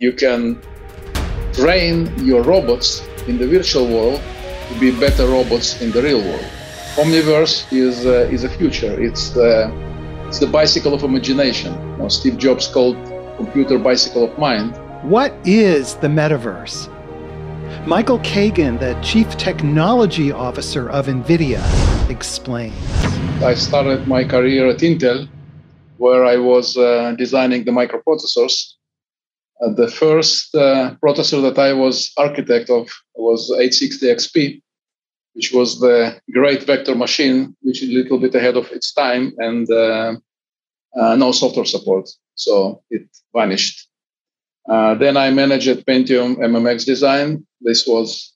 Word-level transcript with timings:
You 0.00 0.12
can 0.12 0.62
train 1.54 2.06
your 2.24 2.44
robots 2.44 3.02
in 3.26 3.36
the 3.36 3.48
virtual 3.48 3.84
world 3.88 4.22
to 4.68 4.78
be 4.78 4.92
better 4.92 5.26
robots 5.26 5.82
in 5.82 5.90
the 5.90 6.00
real 6.00 6.22
world. 6.22 6.46
Omniverse 6.94 7.66
is 7.72 8.06
uh, 8.06 8.30
is 8.30 8.44
a 8.44 8.48
future. 8.48 8.94
It's 9.02 9.36
uh, 9.36 9.68
it's 10.28 10.38
the 10.38 10.46
bicycle 10.46 10.94
of 10.94 11.02
imagination. 11.02 11.74
You 11.74 11.96
know, 11.96 12.08
Steve 12.08 12.38
Jobs 12.38 12.68
called 12.68 12.96
computer 13.38 13.76
bicycle 13.76 14.22
of 14.22 14.38
mind. 14.38 14.76
What 15.02 15.34
is 15.44 15.96
the 15.96 16.06
metaverse? 16.06 16.86
Michael 17.84 18.20
Kagan, 18.20 18.78
the 18.78 18.94
Chief 19.02 19.28
Technology 19.36 20.30
Officer 20.30 20.88
of 20.90 21.08
NVIDIA, 21.08 21.58
explains. 22.08 22.78
I 23.42 23.54
started 23.54 24.06
my 24.06 24.22
career 24.22 24.68
at 24.68 24.78
Intel, 24.78 25.28
where 25.96 26.24
I 26.24 26.36
was 26.36 26.76
uh, 26.76 27.16
designing 27.18 27.64
the 27.64 27.72
microprocessors. 27.72 28.77
Uh, 29.60 29.72
the 29.72 29.88
first 29.88 30.54
uh, 30.54 30.94
processor 31.04 31.42
that 31.42 31.58
I 31.58 31.72
was 31.72 32.12
architect 32.16 32.70
of 32.70 32.88
was 33.14 33.50
860XP, 33.50 34.62
which 35.34 35.52
was 35.52 35.80
the 35.80 36.20
great 36.32 36.62
vector 36.62 36.94
machine, 36.94 37.56
which 37.62 37.82
is 37.82 37.90
a 37.90 37.92
little 37.92 38.18
bit 38.18 38.34
ahead 38.34 38.56
of 38.56 38.70
its 38.70 38.92
time 38.92 39.32
and 39.38 39.68
uh, 39.70 40.14
uh, 40.96 41.16
no 41.16 41.32
software 41.32 41.64
support. 41.64 42.08
So 42.34 42.82
it 42.90 43.08
vanished. 43.34 43.88
Uh, 44.68 44.94
then 44.94 45.16
I 45.16 45.30
managed 45.30 45.84
Pentium 45.86 46.36
MMX 46.36 46.84
design. 46.84 47.44
This 47.60 47.86
was 47.86 48.34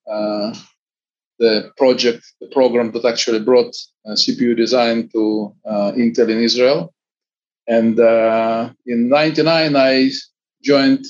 the 1.38 1.72
project, 1.76 2.24
the 2.40 2.46
program 2.48 2.92
that 2.92 3.04
actually 3.04 3.40
brought 3.40 3.74
CPU 4.06 4.56
design 4.56 5.08
to 5.12 5.54
Intel 5.66 6.30
in 6.30 6.38
Israel. 6.38 6.94
And 7.68 7.98
in 8.86 9.08
'99, 9.08 9.76
I 9.76 10.10
joined 10.62 11.04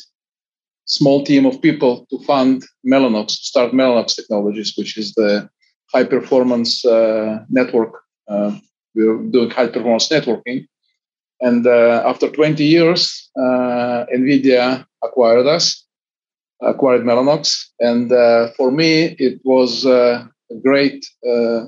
small 0.86 1.24
team 1.24 1.46
of 1.46 1.62
people 1.62 2.06
to 2.10 2.18
fund 2.24 2.64
Mellanox, 2.86 3.30
start 3.30 3.72
Mellanox 3.72 4.16
Technologies, 4.16 4.74
which 4.76 4.98
is 4.98 5.14
the 5.14 5.48
high 5.92 6.04
performance 6.04 6.84
uh, 6.84 7.44
network. 7.48 7.92
we 8.94 9.06
are 9.06 9.18
doing 9.30 9.50
high 9.50 9.68
performance 9.68 10.08
networking. 10.08 10.66
And 11.40 11.66
after 11.66 12.30
20 12.30 12.64
years, 12.64 13.30
NVIDIA 13.36 14.84
acquired 15.02 15.46
us, 15.46 15.84
acquired 16.62 17.02
Mellanox. 17.02 17.66
And 17.80 18.12
uh, 18.12 18.50
for 18.56 18.70
me, 18.70 19.16
it 19.18 19.40
was 19.44 19.84
uh, 19.84 20.26
great 20.62 21.04
uh, 21.28 21.66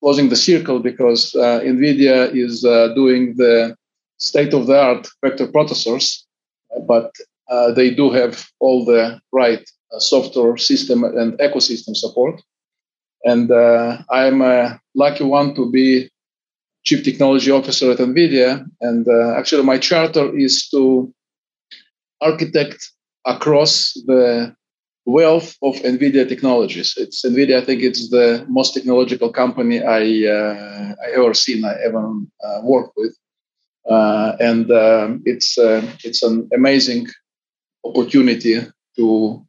closing 0.00 0.28
the 0.28 0.36
circle 0.36 0.80
because 0.80 1.34
uh, 1.34 1.60
NVIDIA 1.60 2.34
is 2.34 2.64
uh, 2.64 2.88
doing 2.94 3.34
the 3.36 3.76
state 4.18 4.54
of 4.54 4.66
the 4.66 4.78
art 4.78 5.06
vector 5.22 5.46
processors, 5.48 6.22
but 6.86 7.14
uh, 7.48 7.72
they 7.72 7.90
do 7.90 8.10
have 8.10 8.46
all 8.60 8.84
the 8.84 9.20
right 9.32 9.68
software 9.98 10.56
system 10.56 11.04
and 11.04 11.34
ecosystem 11.38 11.94
support. 11.96 12.40
And 13.24 13.52
I'm 14.10 14.40
a 14.42 14.80
lucky 14.94 15.24
one 15.24 15.54
to 15.54 15.70
be 15.70 16.10
chief 16.84 17.04
technology 17.04 17.50
officer 17.50 17.92
at 17.92 17.98
NVIDIA. 17.98 18.66
And 18.80 19.06
actually, 19.36 19.62
my 19.64 19.78
charter 19.78 20.36
is 20.36 20.68
to 20.70 21.12
architect 22.20 22.90
across 23.26 23.92
the 24.06 24.54
wealth 25.04 25.56
of 25.62 25.74
NVIDIA 25.76 26.28
technologies. 26.28 26.94
It's 26.96 27.24
NVIDIA. 27.24 27.60
I 27.60 27.64
think 27.64 27.82
it's 27.82 28.10
the 28.10 28.44
most 28.48 28.74
technological 28.74 29.32
company 29.32 29.82
I 29.82 30.02
uh, 30.30 30.94
I 31.04 31.10
ever 31.16 31.34
seen. 31.34 31.64
I 31.64 31.74
ever 31.84 32.04
uh, 32.44 32.60
worked 32.62 32.92
with, 32.96 33.16
uh, 33.88 34.36
and 34.40 34.70
um, 34.70 35.22
it's 35.24 35.58
uh, 35.58 35.82
it's 36.04 36.22
an 36.22 36.48
amazing 36.54 37.06
opportunity 37.84 38.60
to 38.96 39.46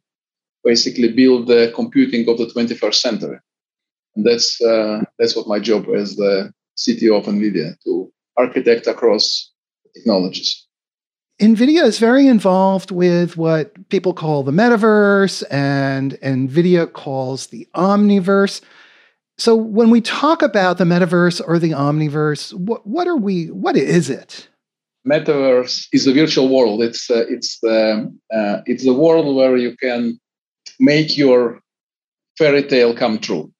basically 0.64 1.12
build 1.12 1.46
the 1.46 1.72
computing 1.74 2.28
of 2.28 2.38
the 2.38 2.46
21st 2.46 2.94
century. 2.94 3.38
And 4.16 4.26
that's 4.26 4.60
uh, 4.60 5.04
that's 5.18 5.36
what 5.36 5.46
my 5.46 5.58
job 5.58 5.88
as 5.88 6.16
the 6.16 6.52
CTO 6.78 7.18
of 7.18 7.26
NVIDIA 7.26 7.74
to 7.84 8.12
architect 8.36 8.86
across 8.86 9.52
technologies. 9.94 10.66
NVIDIA 11.40 11.82
is 11.84 11.98
very 11.98 12.28
involved 12.28 12.92
with 12.92 13.36
what 13.36 13.88
people 13.88 14.14
call 14.14 14.44
the 14.44 14.52
metaverse 14.52 15.42
and 15.50 16.12
NVIDIA 16.22 16.92
calls 16.92 17.48
the 17.48 17.66
omniverse. 17.74 18.60
So 19.36 19.56
when 19.56 19.90
we 19.90 20.00
talk 20.00 20.42
about 20.42 20.78
the 20.78 20.84
metaverse 20.84 21.40
or 21.46 21.58
the 21.58 21.70
omniverse, 21.70 22.52
what, 22.54 22.86
what 22.86 23.08
are 23.08 23.16
we, 23.16 23.46
what 23.46 23.76
is 23.76 24.08
it? 24.08 24.48
Metaverse 25.06 25.88
is 25.92 26.06
a 26.06 26.12
virtual 26.12 26.48
world. 26.48 26.82
It's, 26.82 27.10
uh, 27.10 27.24
it's, 27.28 27.58
the, 27.60 28.12
uh, 28.32 28.56
it's 28.66 28.84
the 28.84 28.94
world 28.94 29.34
where 29.36 29.56
you 29.56 29.76
can 29.76 30.18
make 30.78 31.16
your 31.16 31.60
fairy 32.38 32.62
tale 32.62 32.94
come 32.96 33.18
true. 33.18 33.52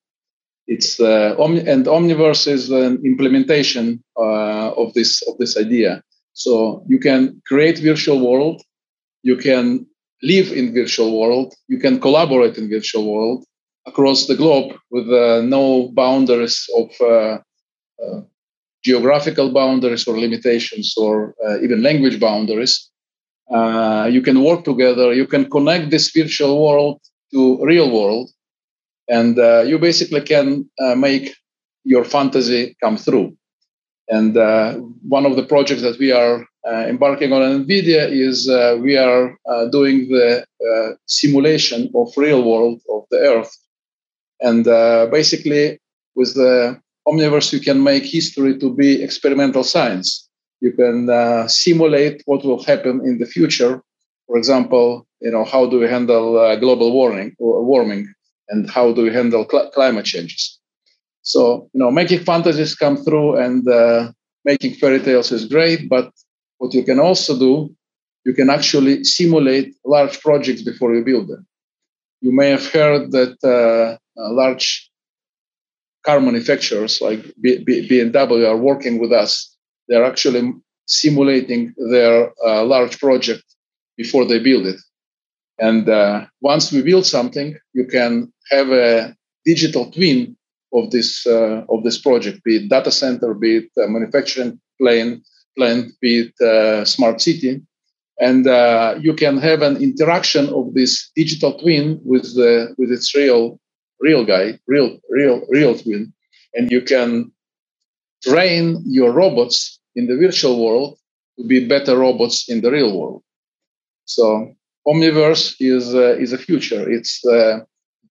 It's 0.67 0.99
uh, 0.99 1.35
omni- 1.39 1.69
and 1.69 1.85
omniverse 1.87 2.47
is 2.47 2.71
an 2.71 3.05
implementation 3.05 4.03
uh, 4.17 4.71
of 4.73 4.95
this 4.95 5.23
of 5.29 5.37
this 5.39 5.59
idea. 5.59 6.03
So 6.33 6.85
you 6.89 6.99
can 6.99 7.43
create 7.47 7.79
virtual 7.79 8.19
world, 8.27 8.63
you 9.23 9.37
can 9.37 9.87
live 10.23 10.51
in 10.53 10.73
virtual 10.73 11.21
world, 11.21 11.55
you 11.69 11.79
can 11.79 12.01
collaborate 12.01 12.57
in 12.57 12.71
virtual 12.71 13.13
world 13.13 13.45
across 13.87 14.27
the 14.27 14.37
globe 14.37 14.73
with 14.91 15.09
uh, 15.11 15.43
no 15.43 15.91
boundaries 15.93 16.67
of 16.77 16.91
uh, 17.01 17.39
uh, 18.03 18.21
geographical 18.83 19.53
boundaries 19.53 20.07
or 20.07 20.19
limitations 20.19 20.95
or 20.97 21.35
even 21.63 21.83
language 21.83 22.21
boundaries. 22.21 22.91
You 23.51 24.23
can 24.23 24.43
work 24.45 24.65
together. 24.65 25.15
You 25.15 25.27
can 25.27 25.51
connect 25.51 25.91
this 25.91 26.11
virtual 26.11 26.63
world 26.63 27.01
to 27.33 27.65
real 27.65 27.91
world, 27.91 28.31
and 29.09 29.37
you 29.67 29.79
basically 29.79 30.21
can 30.21 30.69
make 30.97 31.35
your 31.85 32.05
fantasy 32.05 32.77
come 32.83 32.99
through. 32.99 33.35
And 34.09 34.37
uh, 34.37 34.75
one 35.09 35.25
of 35.25 35.37
the 35.37 35.45
projects 35.45 35.81
that 35.81 35.99
we 35.99 36.13
are 36.13 36.47
uh, 36.67 36.87
embarking 36.87 37.33
on 37.33 37.43
at 37.43 37.67
NVIDIA 37.67 38.11
is 38.11 38.49
uh, 38.49 38.77
we 38.81 38.97
are 38.97 39.37
doing 39.71 40.09
the 40.09 40.45
simulation 41.07 41.91
of 41.95 42.13
real 42.17 42.43
world 42.43 42.83
of 42.91 43.05
the 43.11 43.19
Earth. 43.19 43.57
And 44.49 44.69
uh, 44.69 45.07
basically, 45.19 45.81
with 46.15 46.35
the 46.35 46.79
Omniverse, 47.09 47.53
you 47.55 47.61
can 47.69 47.83
make 47.83 48.05
history 48.05 48.53
to 48.63 48.69
be 48.83 49.03
experimental 49.03 49.65
science. 49.65 50.29
You 50.61 50.73
can 50.81 50.99
simulate 51.49 52.23
what 52.27 52.45
will 52.45 52.63
happen 52.63 52.95
in 53.09 53.19
the 53.19 53.27
future. 53.37 53.83
For 54.27 54.37
example, 54.43 55.07
you 55.21 55.31
know, 55.31 55.45
how 55.45 55.63
do 55.71 55.77
we 55.83 55.89
handle 55.97 56.27
global 56.65 56.93
warming, 56.93 57.31
warming, 57.39 58.05
and 58.51 58.71
how 58.77 58.93
do 58.97 59.03
we 59.03 59.13
handle 59.13 59.47
cl- 59.51 59.71
climate 59.71 60.07
changes? 60.13 60.43
So, 61.23 61.71
you 61.73 61.81
know, 61.81 61.91
making 61.91 62.21
fantasies 62.31 62.75
come 62.75 62.97
through 63.05 63.37
and 63.45 63.67
uh, 63.69 64.13
making 64.45 64.75
fairy 64.75 65.01
tales 65.01 65.33
is 65.33 65.47
great, 65.47 65.89
but 65.89 66.11
what 66.59 66.75
you 66.75 66.85
can 66.85 67.01
also 67.01 67.39
do, 67.39 67.75
you 68.27 68.35
can 68.35 68.51
actually 68.51 69.05
simulate 69.05 69.75
large 69.85 70.21
projects 70.21 70.63
before 70.63 70.95
you 70.95 71.03
build 71.05 71.29
them. 71.29 71.47
You 72.21 72.33
may 72.33 72.51
have 72.51 72.67
heard 72.73 73.11
that 73.13 73.37
uh, 73.45 73.99
uh, 74.19 74.33
large 74.33 74.91
car 76.05 76.21
manufacturers 76.21 77.01
like 77.01 77.25
B- 77.41 77.63
B- 77.65 77.89
BMW 77.89 78.49
are 78.49 78.57
working 78.57 78.99
with 79.01 79.13
us. 79.13 79.57
They're 79.89 80.05
actually 80.05 80.53
simulating 80.87 81.75
their 81.91 82.33
uh, 82.47 82.65
large 82.65 82.99
project 82.99 83.45
before 83.97 84.25
they 84.25 84.39
build 84.39 84.67
it. 84.67 84.81
And 85.59 85.89
uh, 85.89 86.27
once 86.41 86.73
we 86.73 86.83
build 86.83 87.07
something, 87.07 87.57
you 87.73 87.87
can 87.87 88.33
have 88.51 88.71
a 88.71 89.15
digital 89.45 89.91
twin 89.91 90.37
of 90.73 90.91
this 90.91 91.27
uh, 91.27 91.65
of 91.69 91.85
this 91.85 91.99
project, 91.99 92.43
be 92.45 92.57
it 92.57 92.69
data 92.69 92.91
center, 92.91 93.33
be 93.35 93.59
it 93.59 93.71
manufacturing 93.77 94.61
plane, 94.81 95.23
plant, 95.57 95.93
be 96.01 96.27
it 96.27 96.41
uh, 96.41 96.85
smart 96.85 97.21
city, 97.21 97.63
and 98.19 98.47
uh, 98.47 98.97
you 99.01 99.15
can 99.15 99.39
have 99.39 99.63
an 99.63 99.77
interaction 99.77 100.49
of 100.49 100.75
this 100.75 101.11
digital 101.15 101.57
twin 101.59 102.01
with 102.05 102.35
the 102.35 102.75
with 102.77 102.91
its 102.91 103.15
real 103.15 103.61
real 104.09 104.25
guy, 104.35 104.45
real 104.75 104.89
real 105.19 105.37
real 105.57 105.73
twin, 105.81 106.03
and 106.57 106.65
you 106.75 106.81
can 106.93 107.11
train 108.29 108.65
your 108.99 109.11
robots 109.13 109.59
in 109.99 110.07
the 110.07 110.17
virtual 110.25 110.57
world 110.65 110.91
to 111.37 111.43
be 111.53 111.59
better 111.75 111.95
robots 112.07 112.49
in 112.53 112.61
the 112.61 112.71
real 112.71 112.93
world. 112.99 113.23
So 114.05 114.25
Omniverse 114.87 115.57
is 115.61 115.95
uh, 115.95 116.17
is 116.25 116.33
a 116.33 116.39
future. 116.39 116.83
It's 116.97 117.25
uh, 117.25 117.61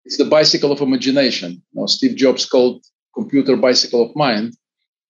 it's 0.05 0.17
the 0.17 0.29
bicycle 0.37 0.71
of 0.71 0.81
imagination. 0.81 1.51
You 1.71 1.81
know, 1.81 1.85
Steve 1.85 2.15
Jobs 2.15 2.45
called 2.45 2.83
computer 3.13 3.55
bicycle 3.55 4.01
of 4.07 4.15
mind. 4.15 4.57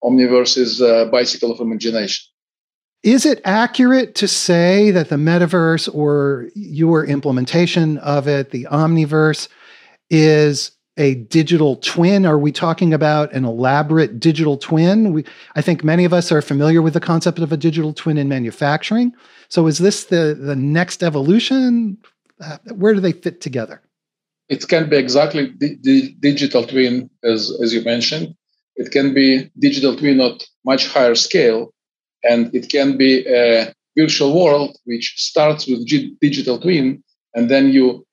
Omniverse 0.04 0.58
is 0.58 0.82
a 0.82 1.08
bicycle 1.12 1.52
of 1.52 1.60
imagination. 1.60 2.30
Is 3.04 3.26
it 3.26 3.42
accurate 3.44 4.16
to 4.16 4.28
say 4.28 4.92
that 4.92 5.10
the 5.10 5.18
metaverse 5.18 5.94
or 5.94 6.48
your 6.56 7.06
implementation 7.06 7.98
of 7.98 8.28
it, 8.28 8.52
the 8.52 8.66
omniverse, 8.72 9.50
is 10.14 10.72
a 10.98 11.16
digital 11.16 11.78
twin? 11.78 12.26
Are 12.26 12.38
we 12.38 12.52
talking 12.52 12.94
about 12.94 13.34
an 13.34 13.46
elaborate 13.46 14.20
digital 14.20 14.58
twin? 14.58 15.12
We, 15.12 15.26
I 15.56 15.62
think 15.62 15.84
many 15.84 16.06
of 16.06 16.14
us 16.14 16.32
are 16.32 16.42
familiar 16.42 16.82
with 16.82 16.94
the 16.94 17.00
concept 17.00 17.40
of 17.40 17.52
a 17.52 17.58
digital 17.58 17.94
twin 17.94 18.18
in 18.20 18.30
manufacturing. 18.30 19.12
So, 19.50 19.66
is 19.66 19.80
this 19.80 20.06
the, 20.06 20.38
the 20.40 20.56
next 20.56 21.04
evolution? 21.04 21.98
Uh, 22.40 22.58
where 22.76 22.94
do 22.94 23.00
they 23.00 23.12
fit 23.12 23.42
together? 23.42 23.82
It 24.50 24.68
can 24.68 24.90
be 24.90 24.98
exactly 24.98 25.52
the, 25.58 25.78
the 25.82 26.14
digital 26.20 26.66
twin, 26.68 27.10
as, 27.24 27.52
as 27.62 27.74
you 27.74 27.82
mentioned. 27.82 28.36
It 28.76 28.92
can 28.92 29.14
be 29.14 29.50
digital 29.58 29.96
twin 29.96 30.20
at 30.22 30.44
much 30.64 30.88
higher 30.88 31.16
scale, 31.16 31.74
and 32.24 32.54
it 32.54 32.70
can 32.70 32.98
be 32.98 33.26
a 33.28 33.74
virtual 33.98 34.40
world 34.40 34.78
which 34.86 35.14
starts 35.18 35.68
with 35.68 35.88
digital 36.20 36.60
twin, 36.60 37.04
and 37.34 37.50
then 37.50 37.70
you 37.70 38.06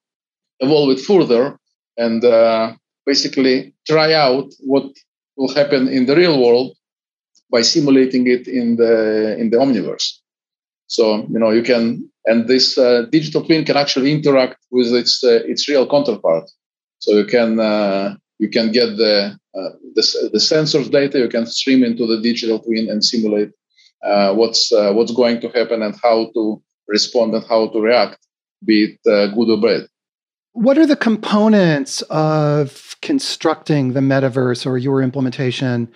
evolve 0.61 0.91
it 0.91 1.01
further 1.01 1.59
and 1.97 2.25
uh, 2.25 2.73
basically 3.07 3.75
try 3.87 4.13
out 4.13 4.53
what 4.61 4.87
will 5.37 5.53
happen 5.55 5.89
in 5.89 6.07
the 6.07 6.17
real 6.17 6.41
world 6.43 6.77
by 7.51 7.63
simulating 7.63 8.27
it 8.27 8.47
in 8.47 8.77
the 8.77 9.37
in 9.39 9.51
the 9.51 9.57
omniverse. 9.57 10.21
So 10.87 11.27
you 11.33 11.39
know 11.39 11.51
you 11.51 11.63
can, 11.63 12.11
and 12.27 12.49
this 12.49 12.77
uh, 12.79 13.03
digital 13.11 13.45
twin 13.45 13.65
can 13.65 13.77
actually 13.77 14.13
interact 14.13 14.59
with 14.71 14.93
its 14.93 15.23
uh, 15.25 15.41
its 15.47 15.69
real 15.69 15.89
counterpart. 15.89 16.51
So 16.99 17.13
you 17.13 17.25
can 17.25 17.59
uh, 17.59 18.17
you 18.39 18.49
can 18.49 18.73
get 18.73 18.97
the, 18.97 19.39
uh, 19.55 19.71
the 19.95 20.31
the 20.33 20.39
sensors 20.39 20.91
data, 20.91 21.19
you 21.19 21.29
can 21.29 21.47
stream 21.47 21.85
into 21.85 22.07
the 22.07 22.21
digital 22.21 22.59
twin 22.59 22.89
and 22.91 23.05
simulate 23.05 23.51
uh, 24.05 24.35
what's 24.35 24.73
uh, 24.73 24.93
what's 24.93 25.13
going 25.13 25.41
to 25.41 25.49
happen 25.51 25.83
and 25.83 25.95
how 26.03 26.31
to 26.35 26.63
respond 26.89 27.35
and 27.35 27.45
how 27.47 27.69
to 27.69 27.81
react, 27.81 28.19
be 28.65 28.77
it 28.85 29.35
good 29.35 29.51
or 29.51 29.61
bad. 29.61 29.87
What 30.61 30.77
are 30.77 30.85
the 30.85 30.95
components 30.95 32.03
of 32.11 32.95
constructing 33.01 33.95
the 33.95 34.01
metaverse 34.01 34.67
or 34.67 34.77
your 34.77 35.01
implementation, 35.01 35.91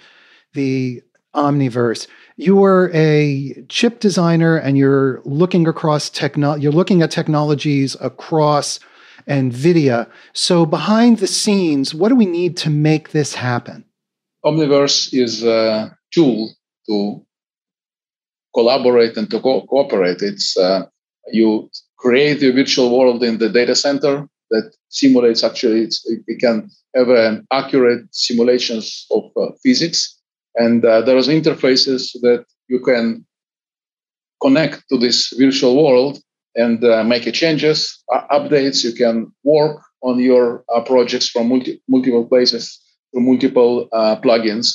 the 0.55 1.03
Omniverse? 1.35 2.07
You 2.39 2.65
are 2.65 2.91
a 2.95 3.63
chip 3.69 4.01
designer 4.01 4.57
and 4.57 4.79
you're 4.79 5.21
looking 5.27 5.69
across 5.69 6.09
techno- 6.09 6.55
you're 6.55 6.73
looking 6.73 7.03
at 7.03 7.11
technologies 7.11 7.95
across 8.01 8.81
NVIDIA. 9.29 10.09
So 10.33 10.65
behind 10.65 11.19
the 11.19 11.27
scenes, 11.27 11.95
what 11.95 12.09
do 12.09 12.17
we 12.17 12.25
need 12.25 12.57
to 12.65 12.71
make 12.71 13.11
this 13.11 13.35
happen? 13.35 13.85
Omniverse 14.47 15.13
is 15.13 15.45
a 15.45 15.95
tool 16.11 16.55
to 16.89 17.23
collaborate 18.55 19.15
and 19.19 19.31
to 19.31 19.41
co- 19.41 19.67
cooperate. 19.67 20.23
It's 20.23 20.57
uh, 20.57 20.87
you 21.31 21.69
create 21.99 22.41
your 22.41 22.55
virtual 22.55 22.97
world 22.99 23.23
in 23.23 23.37
the 23.37 23.51
data 23.51 23.75
center 23.75 24.27
that 24.51 24.75
simulates 24.89 25.43
actually 25.43 25.89
it 26.05 26.39
can 26.41 26.71
have 26.95 27.09
an 27.09 27.47
accurate 27.51 28.05
simulations 28.13 29.07
of 29.11 29.25
uh, 29.37 29.51
physics. 29.63 30.21
And 30.57 30.85
uh, 30.85 31.03
there's 31.03 31.29
interfaces 31.29 32.13
that 32.23 32.45
you 32.69 32.81
can 32.81 33.27
connect 34.41 34.85
to 34.91 34.99
this 34.99 35.33
virtual 35.37 35.83
world 35.83 36.21
and 36.55 36.85
uh, 36.85 37.03
make 37.03 37.33
changes 37.33 38.03
uh, 38.13 38.23
updates. 38.31 38.85
You 38.85 38.93
can 38.93 39.33
work 39.43 39.81
on 40.03 40.21
your 40.21 40.65
uh, 40.73 40.83
projects 40.83 41.29
from 41.29 41.49
multi- 41.49 41.83
multiple 41.89 42.27
places 42.27 42.81
through 43.11 43.23
multiple 43.23 43.89
uh, 43.93 44.17
plugins. 44.21 44.69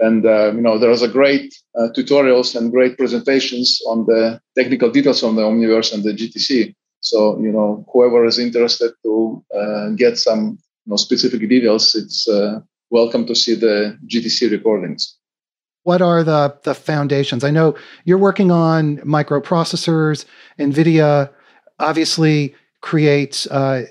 And 0.00 0.22
you 0.22 0.62
know 0.62 0.78
there's 0.78 1.02
a 1.02 1.08
great 1.08 1.52
tutorials 1.96 2.54
and 2.54 2.70
great 2.70 2.96
presentations 2.96 3.80
on 3.88 4.06
the 4.06 4.40
technical 4.56 4.92
details 4.92 5.24
on 5.24 5.34
the 5.34 5.42
omniverse 5.42 5.92
and 5.92 6.04
the 6.04 6.12
gtc 6.12 6.72
so 7.08 7.38
you 7.40 7.50
know, 7.50 7.84
whoever 7.92 8.24
is 8.24 8.38
interested 8.38 8.92
to 9.02 9.44
uh, 9.54 9.88
get 9.90 10.18
some 10.18 10.58
you 10.84 10.90
know, 10.90 10.96
specific 10.96 11.40
details, 11.48 11.94
it's 11.94 12.28
uh, 12.28 12.60
welcome 12.90 13.26
to 13.26 13.34
see 13.34 13.54
the 13.54 13.98
GTC 14.06 14.50
recordings. 14.50 15.16
What 15.84 16.02
are 16.02 16.22
the 16.22 16.56
the 16.64 16.74
foundations? 16.74 17.44
I 17.44 17.50
know 17.50 17.74
you're 18.04 18.18
working 18.18 18.50
on 18.50 18.98
microprocessors. 18.98 20.26
NVIDIA 20.58 21.30
obviously 21.78 22.54
creates 22.82 23.46
uh, 23.46 23.86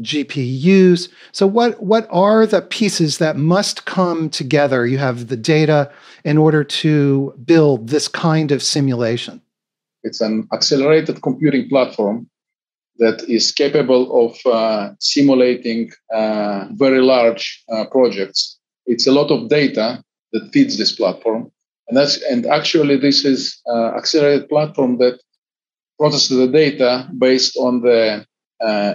GPUs. 0.00 1.08
So 1.32 1.46
what 1.46 1.82
what 1.82 2.06
are 2.10 2.46
the 2.46 2.60
pieces 2.60 3.18
that 3.18 3.36
must 3.36 3.86
come 3.86 4.28
together? 4.28 4.86
You 4.86 4.98
have 4.98 5.28
the 5.28 5.36
data 5.36 5.90
in 6.24 6.36
order 6.36 6.62
to 6.64 7.34
build 7.44 7.88
this 7.88 8.08
kind 8.08 8.52
of 8.52 8.62
simulation. 8.62 9.40
It's 10.02 10.20
an 10.20 10.46
accelerated 10.52 11.22
computing 11.22 11.70
platform 11.70 12.28
that 12.98 13.22
is 13.28 13.52
capable 13.52 14.26
of 14.26 14.52
uh, 14.52 14.90
simulating 15.00 15.90
uh, 16.12 16.66
very 16.72 17.00
large 17.00 17.64
uh, 17.72 17.84
projects. 17.86 18.58
It's 18.86 19.06
a 19.06 19.12
lot 19.12 19.30
of 19.30 19.48
data 19.48 20.02
that 20.32 20.52
feeds 20.52 20.78
this 20.78 20.92
platform, 20.92 21.50
and 21.88 21.96
that's 21.96 22.22
and 22.22 22.46
actually 22.46 22.96
this 22.96 23.24
is 23.24 23.60
uh, 23.68 23.96
accelerated 23.96 24.48
platform 24.48 24.98
that 24.98 25.20
processes 25.98 26.36
the 26.36 26.48
data 26.48 27.08
based 27.18 27.56
on 27.56 27.82
the 27.82 28.26
uh, 28.60 28.94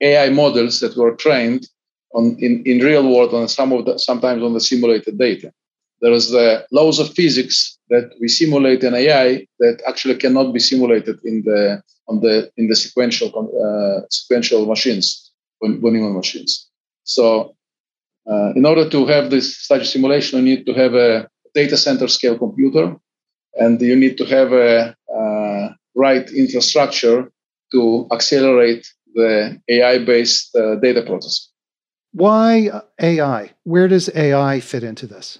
AI 0.00 0.30
models 0.30 0.80
that 0.80 0.96
were 0.96 1.14
trained 1.14 1.68
on 2.14 2.36
in, 2.40 2.62
in 2.64 2.78
real 2.78 3.08
world 3.12 3.34
on 3.34 3.48
some 3.48 3.72
of 3.72 3.84
the 3.84 3.98
sometimes 3.98 4.42
on 4.42 4.54
the 4.54 4.60
simulated 4.60 5.18
data. 5.18 5.52
There 6.00 6.12
is 6.12 6.30
the 6.30 6.66
laws 6.70 6.98
of 7.00 7.12
physics 7.14 7.78
that 7.90 8.12
we 8.20 8.28
simulate 8.28 8.84
an 8.84 8.94
AI 8.94 9.46
that 9.58 9.82
actually 9.86 10.16
cannot 10.16 10.52
be 10.52 10.60
simulated 10.60 11.18
in 11.24 11.42
the 11.42 11.82
on 12.08 12.20
the 12.20 12.50
in 12.56 12.68
the 12.68 12.76
sequential 12.76 13.28
uh, 13.34 14.06
sequential 14.10 14.66
machines, 14.66 15.30
von 15.60 15.80
Neumann 15.80 16.14
machines. 16.14 16.68
So, 17.04 17.54
uh, 18.30 18.52
in 18.54 18.64
order 18.66 18.88
to 18.88 19.06
have 19.06 19.30
this 19.30 19.66
such 19.66 19.88
simulation, 19.88 20.38
you 20.38 20.56
need 20.56 20.66
to 20.66 20.74
have 20.74 20.94
a 20.94 21.28
data 21.54 21.76
center 21.76 22.08
scale 22.08 22.38
computer, 22.38 22.96
and 23.54 23.80
you 23.80 23.96
need 23.96 24.16
to 24.18 24.24
have 24.24 24.52
a 24.52 24.94
uh, 25.14 25.68
right 25.94 26.30
infrastructure 26.30 27.30
to 27.72 28.06
accelerate 28.12 28.86
the 29.14 29.60
AI-based 29.68 30.54
uh, 30.56 30.76
data 30.76 31.02
process. 31.02 31.48
Why 32.12 32.70
AI? 33.00 33.50
Where 33.64 33.88
does 33.88 34.10
AI 34.14 34.60
fit 34.60 34.82
into 34.82 35.06
this? 35.06 35.38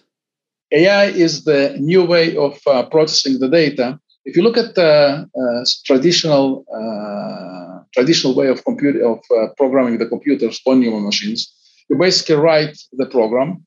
AI 0.70 1.06
is 1.06 1.44
the 1.44 1.76
new 1.78 2.04
way 2.04 2.36
of 2.36 2.58
uh, 2.66 2.84
processing 2.86 3.38
the 3.38 3.48
data. 3.48 3.98
If 4.28 4.36
you 4.36 4.42
look 4.42 4.58
at 4.58 4.74
the 4.74 5.26
uh, 5.42 5.64
traditional 5.86 6.66
uh, 6.78 7.82
traditional 7.94 8.34
way 8.34 8.48
of 8.48 8.62
computer 8.62 9.00
of 9.12 9.20
uh, 9.34 9.46
programming 9.56 9.96
the 9.96 10.06
computers 10.14 10.60
on 10.66 10.80
Neumann 10.80 11.06
machines, 11.06 11.40
you 11.88 11.96
basically 11.96 12.34
write 12.34 12.76
the 12.92 13.06
program, 13.06 13.64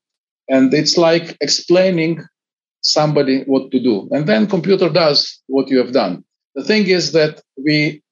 and 0.47 0.71
it's 0.71 0.97
like 0.99 1.35
explaining 1.41 2.23
somebody 2.83 3.41
what 3.45 3.71
to 3.71 3.79
do, 3.79 4.07
and 4.11 4.27
then 4.27 4.45
computer 4.45 4.87
does 4.87 5.19
what 5.47 5.67
you 5.67 5.79
have 5.79 5.93
done. 5.93 6.23
The 6.53 6.63
thing 6.63 6.85
is 6.85 7.11
that 7.13 7.41
we 7.57 8.03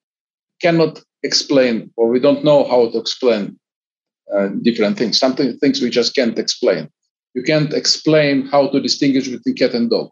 cannot 0.60 1.00
explain, 1.22 1.92
or 1.96 2.08
we 2.08 2.18
don't 2.18 2.42
know 2.42 2.64
how 2.64 2.90
to 2.90 2.98
explain 2.98 3.60
uh, 4.34 4.48
different 4.62 4.98
things. 4.98 5.20
Something 5.20 5.56
things 5.58 5.80
we 5.80 5.90
just 5.90 6.16
can't 6.16 6.36
explain. 6.36 6.90
You 7.34 7.44
can't 7.44 7.72
explain 7.72 8.46
how 8.46 8.66
to 8.72 8.80
distinguish 8.80 9.28
between 9.28 9.54
cat 9.54 9.72
and 9.72 9.88
dog. 9.88 10.10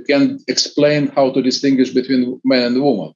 You 0.00 0.06
can 0.06 0.38
explain 0.48 1.08
how 1.08 1.30
to 1.30 1.42
distinguish 1.42 1.90
between 1.90 2.40
man 2.42 2.62
and 2.62 2.82
woman. 2.82 3.12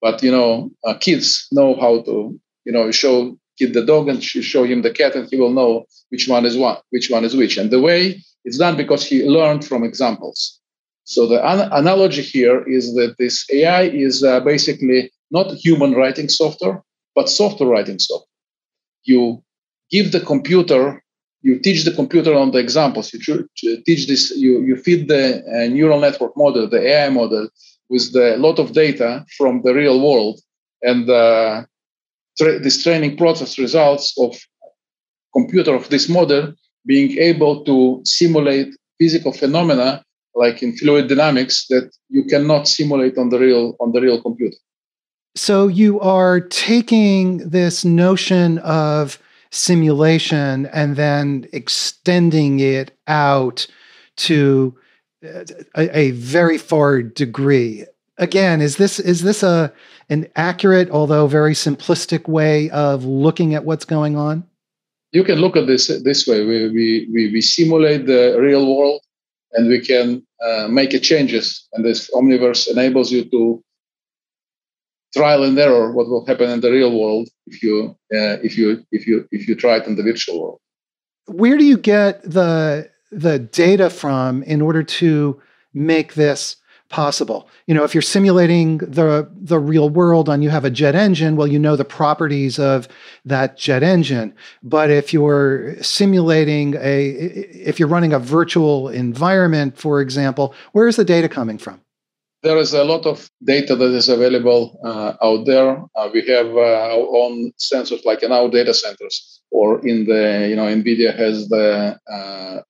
But 0.00 0.22
you 0.22 0.30
know, 0.30 0.70
uh, 0.84 0.94
kids 0.94 1.48
know 1.50 1.74
how 1.74 2.02
to. 2.02 2.38
You 2.64 2.72
know, 2.72 2.90
show 2.90 3.36
kid 3.58 3.72
the 3.72 3.84
dog 3.84 4.08
and 4.08 4.22
you 4.34 4.42
show 4.42 4.64
him 4.64 4.82
the 4.82 4.90
cat, 4.90 5.16
and 5.16 5.26
he 5.30 5.36
will 5.36 5.52
know 5.52 5.84
which 6.10 6.28
one 6.28 6.44
is 6.46 6.56
one, 6.56 6.76
which 6.90 7.10
one 7.10 7.24
is 7.24 7.34
which. 7.34 7.56
And 7.56 7.70
the 7.70 7.80
way 7.80 8.22
it's 8.44 8.58
done 8.58 8.76
because 8.76 9.04
he 9.04 9.24
learned 9.24 9.64
from 9.64 9.82
examples. 9.84 10.60
So 11.04 11.26
the 11.26 11.44
an- 11.44 11.70
analogy 11.72 12.22
here 12.22 12.62
is 12.68 12.94
that 12.94 13.16
this 13.18 13.44
AI 13.50 13.84
is 13.84 14.22
uh, 14.22 14.40
basically 14.40 15.10
not 15.30 15.52
human 15.54 15.92
writing 15.94 16.28
software, 16.28 16.82
but 17.14 17.28
software 17.28 17.70
writing 17.70 17.98
software. 17.98 18.28
You 19.04 19.42
give 19.90 20.12
the 20.12 20.20
computer 20.20 21.02
you 21.42 21.58
teach 21.58 21.84
the 21.84 21.92
computer 21.92 22.34
on 22.34 22.50
the 22.50 22.58
examples. 22.58 23.12
You 23.12 23.48
teach 23.86 24.06
this. 24.06 24.30
You 24.36 24.62
you 24.62 24.76
feed 24.76 25.08
the 25.08 25.42
uh, 25.46 25.68
neural 25.68 26.00
network 26.00 26.36
model, 26.36 26.68
the 26.68 26.82
AI 26.82 27.10
model, 27.10 27.48
with 27.88 28.12
the 28.12 28.36
lot 28.38 28.58
of 28.58 28.72
data 28.72 29.24
from 29.36 29.62
the 29.62 29.74
real 29.74 30.00
world, 30.00 30.40
and 30.82 31.08
uh, 31.08 31.64
tra- 32.38 32.58
this 32.58 32.82
training 32.82 33.16
process 33.16 33.58
results 33.58 34.14
of 34.18 34.36
computer 35.32 35.74
of 35.74 35.88
this 35.90 36.08
model 36.08 36.54
being 36.86 37.18
able 37.18 37.64
to 37.64 38.00
simulate 38.04 38.68
physical 38.98 39.32
phenomena 39.32 40.02
like 40.34 40.62
in 40.62 40.76
fluid 40.76 41.08
dynamics 41.08 41.66
that 41.68 41.90
you 42.08 42.24
cannot 42.24 42.66
simulate 42.66 43.18
on 43.18 43.28
the 43.28 43.38
real 43.38 43.76
on 43.80 43.92
the 43.92 44.00
real 44.00 44.20
computer. 44.22 44.56
So 45.36 45.68
you 45.68 46.00
are 46.00 46.40
taking 46.40 47.48
this 47.50 47.84
notion 47.84 48.58
of 48.58 49.18
simulation 49.50 50.66
and 50.66 50.96
then 50.96 51.48
extending 51.52 52.60
it 52.60 52.96
out 53.06 53.66
to 54.16 54.76
uh, 55.24 55.44
a, 55.76 55.98
a, 55.98 56.10
very 56.12 56.58
far 56.58 57.02
degree. 57.02 57.84
Again, 58.18 58.60
is 58.60 58.76
this 58.76 58.98
is 58.98 59.22
this 59.22 59.42
a 59.42 59.72
an 60.08 60.26
accurate, 60.36 60.90
although 60.90 61.26
very 61.26 61.54
simplistic 61.54 62.28
way 62.28 62.70
of 62.70 63.04
looking 63.04 63.54
at 63.54 63.64
what's 63.64 63.84
going 63.84 64.16
on? 64.16 64.44
you 65.12 65.24
can 65.24 65.38
look 65.38 65.56
at 65.56 65.66
this 65.66 65.88
this 66.04 66.26
way. 66.26 66.44
We, 66.44 66.68
we, 66.68 67.08
we, 67.12 67.32
we 67.32 67.40
simulate 67.40 68.06
the 68.06 68.36
real 68.38 68.76
world 68.76 69.02
and 69.52 69.68
we 69.68 69.80
can 69.80 70.22
uh, 70.44 70.68
make 70.68 70.90
changes. 71.02 71.66
And 71.72 71.84
this 71.84 72.10
Omniverse 72.10 72.70
enables 72.70 73.10
you 73.10 73.24
to 73.30 73.62
trial 75.20 75.42
and 75.44 75.58
error 75.58 75.86
what 75.96 76.06
will 76.10 76.24
happen 76.30 76.48
in 76.54 76.60
the 76.60 76.70
real 76.78 76.92
world 77.00 77.26
if 77.46 77.56
you 77.62 77.74
uh, 78.18 78.36
if 78.48 78.52
you 78.58 78.66
if 78.96 79.02
you 79.08 79.16
if 79.36 79.42
you 79.46 79.54
try 79.64 79.74
it 79.78 79.86
in 79.88 79.94
the 79.96 80.02
virtual 80.10 80.36
world. 80.42 80.60
Where 81.26 81.56
do 81.60 81.64
you 81.72 81.78
get 81.94 82.12
the 82.22 82.90
the 83.10 83.38
data 83.38 83.88
from 83.90 84.42
in 84.42 84.60
order 84.60 84.82
to 85.00 85.40
make 85.74 86.14
this 86.14 86.56
possible. 86.88 87.48
You 87.66 87.74
know, 87.74 87.84
if 87.84 87.94
you're 87.94 88.02
simulating 88.02 88.78
the 88.78 89.28
the 89.34 89.58
real 89.58 89.90
world 89.90 90.28
and 90.28 90.42
you 90.42 90.50
have 90.50 90.64
a 90.64 90.70
jet 90.70 90.94
engine, 90.94 91.36
well, 91.36 91.46
you 91.46 91.58
know 91.58 91.76
the 91.76 91.84
properties 91.84 92.58
of 92.58 92.88
that 93.24 93.56
jet 93.56 93.82
engine. 93.82 94.34
But 94.62 94.90
if 94.90 95.12
you're 95.12 95.80
simulating 95.82 96.74
a 96.76 97.08
if 97.08 97.78
you're 97.78 97.88
running 97.88 98.12
a 98.12 98.18
virtual 98.18 98.88
environment, 98.88 99.76
for 99.76 100.00
example, 100.00 100.54
where 100.72 100.88
is 100.88 100.96
the 100.96 101.04
data 101.04 101.28
coming 101.28 101.58
from? 101.58 101.80
There 102.42 102.58
is 102.58 102.72
a 102.72 102.84
lot 102.84 103.04
of 103.04 103.28
data 103.42 103.74
that 103.74 103.92
is 103.92 104.08
available 104.08 104.78
uh, 104.84 105.14
out 105.20 105.44
there. 105.44 105.82
Uh, 105.96 106.08
we 106.12 106.24
have 106.28 106.46
uh, 106.46 106.94
our 106.94 107.06
own 107.22 107.52
sensors, 107.58 108.04
like 108.04 108.22
in 108.22 108.30
our 108.30 108.48
data 108.48 108.72
centers, 108.72 109.40
or 109.50 109.84
in 109.84 110.06
the 110.06 110.46
you 110.48 110.54
know, 110.54 110.66
NVIDIA 110.66 111.16
has 111.16 111.48
the 111.48 111.98
uh, 112.08 112.60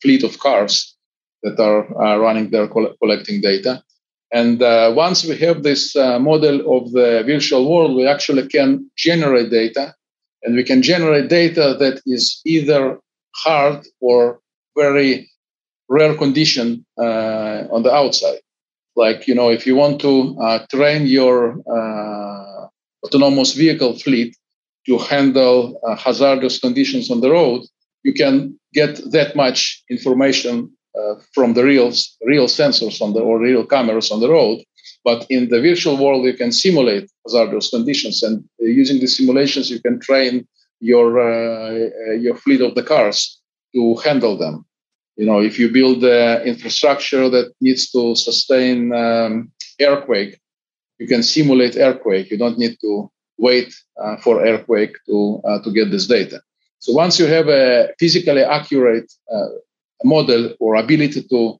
fleet 0.00 0.22
of 0.22 0.38
cars 0.38 0.94
that 1.42 1.58
are 1.58 1.86
running 2.20 2.50
there 2.50 2.68
collecting 2.68 3.40
data. 3.40 3.82
And 4.32 4.62
uh, 4.62 4.92
once 4.94 5.24
we 5.24 5.36
have 5.38 5.64
this 5.64 5.96
uh, 5.96 6.18
model 6.20 6.76
of 6.76 6.92
the 6.92 7.24
virtual 7.26 7.70
world, 7.70 7.96
we 7.96 8.06
actually 8.06 8.46
can 8.46 8.90
generate 8.96 9.50
data. 9.50 9.94
And 10.44 10.54
we 10.54 10.62
can 10.62 10.82
generate 10.82 11.28
data 11.28 11.74
that 11.80 12.00
is 12.06 12.40
either 12.44 13.00
hard 13.34 13.84
or 14.00 14.38
very 14.76 15.28
rare 15.88 16.14
condition 16.14 16.86
on 16.96 17.82
the 17.82 17.92
outside. 17.92 18.38
Like, 18.96 19.28
you 19.28 19.34
know, 19.34 19.50
if 19.50 19.66
you 19.66 19.76
want 19.76 20.00
to 20.00 20.36
uh, 20.40 20.66
train 20.70 21.06
your 21.06 21.60
uh, 21.70 22.66
autonomous 23.04 23.52
vehicle 23.52 23.98
fleet 23.98 24.36
to 24.86 24.98
handle 24.98 25.80
hazardous 25.98 26.58
conditions 26.58 27.10
on 27.10 27.20
the 27.20 27.30
road, 27.30 27.62
you 28.04 28.14
can 28.14 28.58
get 28.72 28.92
that 29.12 29.36
much 29.36 29.82
information 29.90 30.70
uh, 30.96 31.14
from 31.34 31.52
the 31.54 31.62
real 31.62 31.92
real 32.24 32.46
sensors 32.46 33.02
on 33.02 33.12
the 33.12 33.20
or 33.20 33.38
real 33.38 33.66
cameras 33.66 34.10
on 34.10 34.20
the 34.20 34.30
road. 34.30 34.58
But 35.04 35.26
in 35.28 35.50
the 35.50 35.60
virtual 35.60 35.96
world, 36.02 36.24
you 36.24 36.34
can 36.34 36.52
simulate 36.52 37.10
hazardous 37.26 37.70
conditions, 37.70 38.22
and 38.22 38.44
uh, 38.62 38.66
using 38.66 39.00
the 39.00 39.06
simulations, 39.06 39.70
you 39.70 39.80
can 39.80 40.00
train 40.00 40.46
your 40.80 41.06
uh, 41.20 41.88
uh, 42.08 42.12
your 42.24 42.36
fleet 42.36 42.60
of 42.60 42.74
the 42.74 42.82
cars 42.82 43.40
to 43.74 43.96
handle 43.96 44.36
them. 44.38 44.64
You 45.16 45.26
know, 45.26 45.40
if 45.40 45.58
you 45.58 45.70
build 45.70 46.02
the 46.02 46.44
infrastructure 46.44 47.28
that 47.30 47.52
needs 47.60 47.90
to 47.92 48.14
sustain 48.14 48.92
um, 48.92 49.50
earthquake, 49.80 50.38
you 50.98 51.06
can 51.06 51.22
simulate 51.22 51.76
earthquake. 51.76 52.30
You 52.30 52.38
don't 52.38 52.58
need 52.58 52.76
to 52.80 53.10
wait 53.38 53.74
uh, 54.02 54.16
for 54.18 54.44
earthquake 54.44 54.96
to 55.06 55.40
uh, 55.44 55.62
to 55.62 55.70
get 55.72 55.90
this 55.90 56.06
data. 56.06 56.40
So 56.78 56.92
once 56.92 57.18
you 57.18 57.26
have 57.26 57.48
a 57.48 57.88
physically 57.98 58.42
accurate 58.42 59.12
uh, 59.32 59.48
model 60.04 60.54
or 60.60 60.76
ability 60.76 61.22
to 61.30 61.58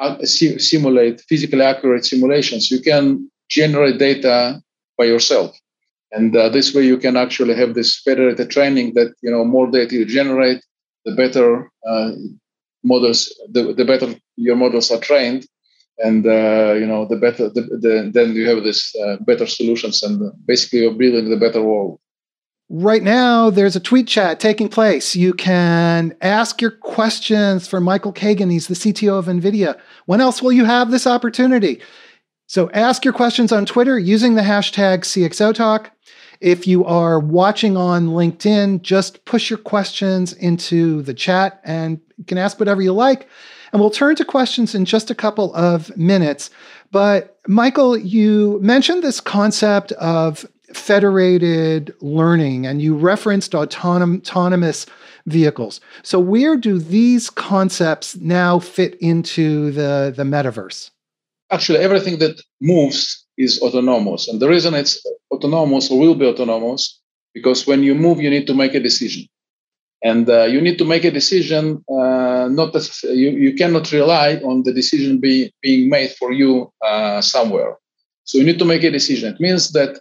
uh, 0.00 0.24
simulate 0.24 1.20
physically 1.28 1.62
accurate 1.62 2.04
simulations, 2.04 2.70
you 2.70 2.80
can 2.80 3.30
generate 3.48 3.98
data 3.98 4.60
by 4.96 5.04
yourself. 5.04 5.56
And 6.10 6.34
uh, 6.36 6.48
this 6.48 6.74
way, 6.74 6.82
you 6.82 6.96
can 6.98 7.16
actually 7.16 7.54
have 7.54 7.74
this 7.74 8.00
federated 8.00 8.50
training 8.50 8.94
that 8.94 9.14
you 9.22 9.30
know 9.30 9.44
more 9.44 9.70
data 9.70 9.94
you 9.94 10.04
generate, 10.04 10.62
the 11.04 11.14
better 11.14 11.70
uh, 11.86 12.10
models, 12.82 13.34
the, 13.50 13.74
the 13.74 13.84
better 13.84 14.14
your 14.36 14.56
models 14.56 14.90
are 14.90 15.00
trained, 15.00 15.46
and 15.98 16.26
uh, 16.26 16.74
you 16.74 16.86
know 16.86 17.06
the 17.06 17.16
better 17.16 17.48
the, 17.48 17.62
the, 17.62 18.10
then 18.12 18.34
you 18.34 18.48
have 18.48 18.62
this 18.62 18.94
uh, 18.96 19.16
better 19.20 19.46
solutions, 19.46 20.02
and 20.02 20.32
basically 20.46 20.80
you're 20.80 20.92
building 20.92 21.30
the 21.30 21.36
better 21.36 21.62
world. 21.62 22.00
Right 22.70 23.02
now, 23.02 23.48
there's 23.48 23.76
a 23.76 23.80
tweet 23.80 24.06
chat 24.06 24.40
taking 24.40 24.68
place. 24.68 25.16
You 25.16 25.32
can 25.32 26.14
ask 26.20 26.60
your 26.60 26.70
questions 26.70 27.66
for 27.66 27.80
Michael 27.80 28.12
Kagan. 28.12 28.50
He's 28.50 28.66
the 28.66 28.74
CTO 28.74 29.18
of 29.18 29.24
NVIDIA. 29.24 29.78
When 30.04 30.20
else 30.20 30.42
will 30.42 30.52
you 30.52 30.66
have 30.66 30.90
this 30.90 31.06
opportunity? 31.06 31.80
So 32.46 32.70
ask 32.72 33.04
your 33.04 33.14
questions 33.14 33.52
on 33.52 33.64
Twitter 33.64 33.98
using 33.98 34.34
the 34.34 34.42
hashtag 34.42 35.00
CXOTalk. 35.00 35.90
If 36.40 36.66
you 36.66 36.84
are 36.84 37.18
watching 37.18 37.76
on 37.76 38.08
LinkedIn, 38.08 38.82
just 38.82 39.24
push 39.24 39.50
your 39.50 39.58
questions 39.58 40.32
into 40.32 41.02
the 41.02 41.14
chat 41.14 41.60
and 41.64 42.00
you 42.16 42.24
can 42.24 42.38
ask 42.38 42.58
whatever 42.58 42.82
you 42.82 42.92
like. 42.92 43.28
And 43.72 43.80
we'll 43.80 43.90
turn 43.90 44.16
to 44.16 44.24
questions 44.24 44.74
in 44.74 44.84
just 44.84 45.10
a 45.10 45.14
couple 45.14 45.54
of 45.54 45.94
minutes. 45.96 46.50
But 46.90 47.38
Michael, 47.46 47.96
you 47.98 48.58
mentioned 48.62 49.02
this 49.02 49.20
concept 49.20 49.92
of 49.92 50.46
federated 50.72 51.94
learning 52.00 52.66
and 52.66 52.80
you 52.80 52.96
referenced 52.96 53.52
autonom- 53.52 54.20
autonomous 54.20 54.86
vehicles. 55.26 55.80
So 56.02 56.18
where 56.18 56.56
do 56.56 56.78
these 56.78 57.30
concepts 57.30 58.16
now 58.16 58.58
fit 58.58 58.94
into 59.00 59.70
the, 59.72 60.12
the 60.14 60.24
metaverse? 60.24 60.90
Actually, 61.50 61.78
everything 61.78 62.18
that 62.18 62.40
moves 62.60 63.26
is 63.38 63.62
autonomous. 63.62 64.28
And 64.28 64.40
the 64.40 64.48
reason 64.48 64.74
it's 64.74 65.00
autonomous 65.30 65.90
or 65.90 65.98
will 65.98 66.14
be 66.14 66.26
autonomous, 66.26 67.00
because 67.32 67.66
when 67.66 67.82
you 67.82 67.94
move, 67.94 68.20
you 68.20 68.30
need 68.30 68.46
to 68.48 68.54
make 68.54 68.74
a 68.74 68.80
decision. 68.80 69.26
And 70.02 70.28
uh, 70.28 70.44
you 70.44 70.60
need 70.60 70.78
to 70.78 70.84
make 70.84 71.04
a 71.04 71.10
decision, 71.10 71.84
uh, 71.90 72.48
not 72.50 72.74
you, 73.04 73.30
you 73.30 73.54
cannot 73.54 73.90
rely 73.90 74.36
on 74.44 74.62
the 74.62 74.72
decision 74.72 75.18
be, 75.18 75.52
being 75.62 75.88
made 75.88 76.10
for 76.12 76.32
you 76.32 76.72
uh, 76.84 77.20
somewhere. 77.20 77.76
So 78.24 78.38
you 78.38 78.44
need 78.44 78.58
to 78.60 78.64
make 78.64 78.84
a 78.84 78.90
decision. 78.90 79.34
It 79.34 79.40
means 79.40 79.72
that 79.72 79.98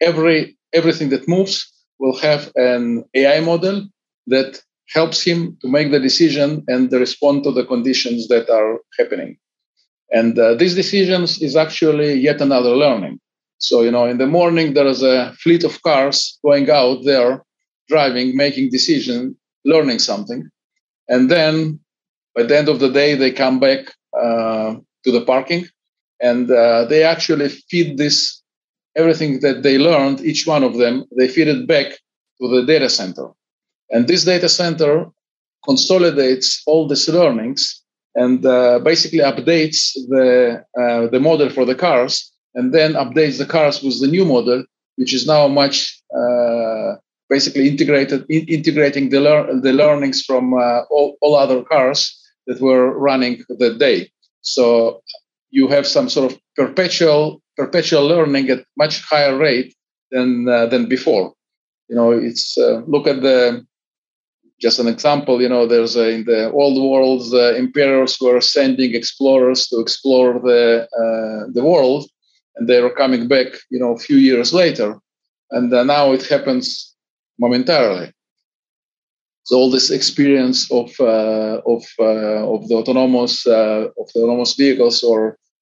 every 0.00 0.58
everything 0.74 1.08
that 1.10 1.28
moves 1.28 1.72
will 1.98 2.16
have 2.18 2.52
an 2.56 3.04
AI 3.14 3.40
model 3.40 3.86
that 4.26 4.60
helps 4.88 5.22
him 5.22 5.56
to 5.62 5.68
make 5.68 5.90
the 5.90 6.00
decision 6.00 6.64
and 6.68 6.92
respond 6.92 7.44
to 7.44 7.52
the 7.52 7.64
conditions 7.64 8.28
that 8.28 8.50
are 8.50 8.80
happening. 8.98 9.38
And 10.14 10.38
uh, 10.38 10.54
these 10.54 10.76
decisions 10.76 11.42
is 11.42 11.56
actually 11.56 12.14
yet 12.14 12.40
another 12.40 12.70
learning. 12.70 13.18
So, 13.58 13.82
you 13.82 13.90
know, 13.90 14.06
in 14.06 14.18
the 14.18 14.28
morning, 14.28 14.74
there 14.74 14.86
is 14.86 15.02
a 15.02 15.32
fleet 15.42 15.64
of 15.64 15.82
cars 15.82 16.38
going 16.44 16.70
out 16.70 17.04
there, 17.04 17.44
driving, 17.88 18.36
making 18.36 18.70
decision, 18.70 19.36
learning 19.64 19.98
something. 19.98 20.48
And 21.08 21.30
then 21.30 21.80
by 22.34 22.44
the 22.44 22.56
end 22.56 22.68
of 22.68 22.78
the 22.78 22.90
day, 22.90 23.16
they 23.16 23.32
come 23.32 23.58
back 23.58 23.80
uh, 24.16 24.76
to 25.04 25.10
the 25.10 25.24
parking 25.24 25.66
and 26.20 26.48
uh, 26.50 26.84
they 26.84 27.02
actually 27.02 27.48
feed 27.48 27.98
this 27.98 28.40
everything 28.96 29.40
that 29.40 29.64
they 29.64 29.78
learned, 29.78 30.20
each 30.20 30.46
one 30.46 30.62
of 30.62 30.76
them, 30.76 31.04
they 31.18 31.26
feed 31.26 31.48
it 31.48 31.66
back 31.66 31.86
to 32.40 32.48
the 32.48 32.64
data 32.64 32.88
center. 32.88 33.28
And 33.90 34.06
this 34.06 34.24
data 34.24 34.48
center 34.48 35.06
consolidates 35.64 36.62
all 36.66 36.86
these 36.86 37.08
learnings 37.08 37.82
and 38.14 38.44
uh, 38.46 38.78
basically 38.80 39.18
updates 39.18 39.94
the, 40.08 40.64
uh, 40.78 41.08
the 41.08 41.20
model 41.20 41.50
for 41.50 41.64
the 41.64 41.74
cars 41.74 42.32
and 42.54 42.72
then 42.72 42.92
updates 42.92 43.38
the 43.38 43.46
cars 43.46 43.82
with 43.82 44.00
the 44.00 44.06
new 44.06 44.24
model, 44.24 44.64
which 44.96 45.12
is 45.12 45.26
now 45.26 45.48
much 45.48 46.00
uh, 46.16 46.94
basically 47.28 47.68
integrated, 47.68 48.24
in, 48.28 48.46
integrating 48.46 49.08
the, 49.10 49.20
lear- 49.20 49.60
the 49.60 49.72
learnings 49.72 50.22
from 50.22 50.54
uh, 50.54 50.82
all, 50.90 51.16
all 51.20 51.34
other 51.34 51.62
cars 51.62 52.16
that 52.46 52.60
were 52.60 52.96
running 52.98 53.42
that 53.48 53.78
day. 53.78 54.10
So 54.42 55.02
you 55.50 55.68
have 55.68 55.86
some 55.86 56.08
sort 56.08 56.32
of 56.32 56.38
perpetual 56.56 57.40
perpetual 57.56 58.06
learning 58.06 58.50
at 58.50 58.64
much 58.76 59.02
higher 59.02 59.36
rate 59.36 59.74
than 60.10 60.48
uh, 60.48 60.66
than 60.66 60.88
before. 60.88 61.32
You 61.88 61.96
know, 61.96 62.10
it's 62.10 62.58
uh, 62.58 62.82
look 62.86 63.06
at 63.06 63.22
the 63.22 63.64
just 64.64 64.78
an 64.78 64.88
example. 64.88 65.42
You 65.42 65.50
know, 65.50 65.66
there's 65.66 65.94
a, 65.96 66.08
in 66.16 66.24
the 66.24 66.50
old 66.50 66.76
world, 66.90 67.22
uh, 67.32 67.52
emperors 67.64 68.16
were 68.20 68.40
sending 68.40 68.94
explorers 68.94 69.60
to 69.68 69.76
explore 69.84 70.32
the 70.48 70.62
uh, 71.02 71.40
the 71.56 71.64
world, 71.72 72.02
and 72.56 72.64
they 72.68 72.80
were 72.80 73.00
coming 73.02 73.28
back. 73.28 73.48
You 73.72 73.78
know, 73.80 73.92
a 73.94 74.04
few 74.06 74.16
years 74.16 74.50
later, 74.62 74.90
and 75.50 75.68
uh, 75.72 75.84
now 75.84 76.12
it 76.16 76.24
happens 76.34 76.64
momentarily. 77.38 78.08
So 79.46 79.56
all 79.58 79.70
this 79.70 79.90
experience 79.90 80.60
of 80.80 80.88
uh, 80.98 81.56
of 81.74 81.82
of 82.54 82.60
the 82.68 82.76
autonomous 82.80 83.34
of 84.00 84.06
the 84.12 84.20
autonomous 84.20 84.52
vehicles 84.62 85.04
or 85.10 85.20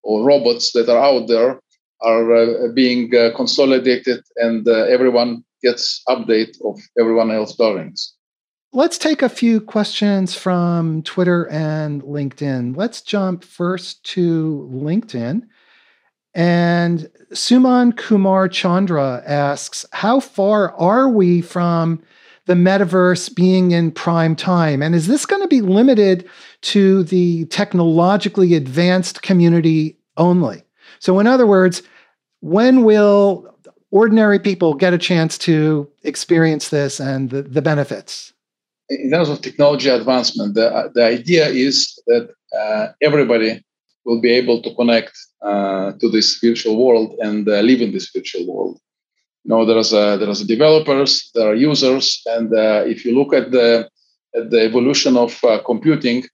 or 0.09 0.17
robots 0.33 0.67
that 0.75 0.89
are 0.89 1.03
out 1.11 1.27
there 1.27 1.61
are 2.03 2.27
uh, 2.35 2.69
being 2.75 3.15
uh, 3.15 3.31
consolidated 3.37 4.21
and 4.37 4.67
uh, 4.67 4.95
everyone 4.97 5.45
gets 5.63 6.03
update 6.09 6.55
of 6.65 6.77
everyone 6.99 7.31
else 7.31 7.59
learnings. 7.59 8.15
Let's 8.75 8.97
take 8.97 9.21
a 9.21 9.29
few 9.29 9.61
questions 9.61 10.35
from 10.35 11.03
Twitter 11.03 11.47
and 11.51 12.03
LinkedIn. 12.05 12.75
Let's 12.75 13.03
jump 13.03 13.45
first 13.45 14.03
to 14.05 14.67
LinkedIn. 14.73 15.43
And 16.33 17.11
Suman 17.33 17.95
Kumar 17.95 18.49
Chandra 18.49 19.23
asks, 19.27 19.85
How 19.93 20.21
far 20.21 20.73
are 20.77 21.11
we 21.11 21.43
from 21.43 22.03
the 22.47 22.55
metaverse 22.55 23.35
being 23.35 23.73
in 23.73 23.91
prime 23.91 24.35
time? 24.35 24.81
And 24.81 24.95
is 24.95 25.07
this 25.07 25.27
going 25.27 25.43
to 25.43 25.49
be 25.49 25.61
limited 25.61 26.27
to 26.63 27.03
the 27.05 27.45
technologically 27.47 28.55
advanced 28.55 29.21
community 29.21 29.99
only? 30.17 30.63
So, 30.99 31.19
in 31.19 31.27
other 31.27 31.47
words, 31.47 31.83
when 32.41 32.85
will 32.85 33.55
ordinary 33.91 34.39
people 34.39 34.73
get 34.73 34.95
a 34.95 34.99
chance 34.99 35.37
to 35.37 35.91
experience 36.05 36.71
this 36.71 37.01
and 37.01 37.29
the, 37.29 37.43
the 37.43 37.61
benefits? 37.61 38.32
In 39.01 39.11
terms 39.11 39.29
of 39.29 39.41
technology 39.41 39.89
advancement, 39.89 40.55
the, 40.55 40.91
the 40.95 41.05
idea 41.05 41.47
is 41.49 41.99
that 42.07 42.29
uh, 42.59 42.89
everybody 43.01 43.65
will 44.05 44.21
be 44.21 44.33
able 44.33 44.61
to 44.63 44.75
connect 44.75 45.13
uh, 45.43 45.93
to 46.01 46.09
this 46.11 46.39
virtual 46.43 46.77
world 46.85 47.15
and 47.21 47.49
uh, 47.49 47.61
live 47.61 47.81
in 47.81 47.93
this 47.93 48.11
virtual 48.15 48.47
world. 48.53 48.79
You 49.45 49.51
know, 49.51 49.65
there's 49.65 49.93
a, 49.93 50.17
there's 50.19 50.45
developers, 50.45 51.31
there 51.35 51.49
are 51.49 51.55
users, 51.55 52.23
and 52.27 52.53
uh, 52.53 52.85
if 52.87 53.05
you 53.05 53.15
look 53.15 53.33
at 53.33 53.51
the 53.51 53.89
at 54.35 54.51
the 54.51 54.63
evolution 54.63 55.17
of 55.17 55.39
uh, 55.45 55.59
computing 55.65 56.25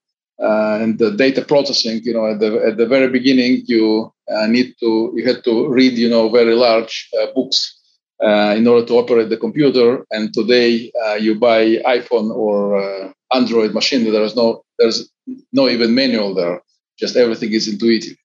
uh, 0.40 0.78
and 0.80 0.98
the 0.98 1.10
data 1.10 1.42
processing, 1.44 2.00
you 2.04 2.14
know, 2.14 2.26
at 2.26 2.38
the 2.38 2.50
at 2.66 2.76
the 2.76 2.86
very 2.86 3.08
beginning, 3.08 3.62
you 3.66 4.12
need 4.48 4.74
to 4.80 5.12
you 5.16 5.26
had 5.26 5.42
to 5.44 5.68
read, 5.68 5.94
you 5.94 6.08
know, 6.08 6.28
very 6.28 6.54
large 6.54 7.08
books 7.34 7.77
in 8.20 8.66
order 8.66 8.87
to 8.87 8.94
operate 8.94 9.28
the 9.28 9.37
computer. 9.37 10.04
And 10.10 10.32
today, 10.32 10.90
you 11.20 11.34
buy 11.34 11.76
iPhone 11.87 12.30
or 12.34 13.12
Android 13.32 13.75
machine. 13.75 14.10
There 14.10 14.22
is 14.22 14.37
no 14.37 14.64
there's 14.78 15.10
no 15.52 15.68
even 15.68 15.94
manual 15.94 16.34
there. 16.34 16.62
Just 16.98 17.16
everything 17.16 17.52
is 17.52 17.68
intuitive. 17.68 18.16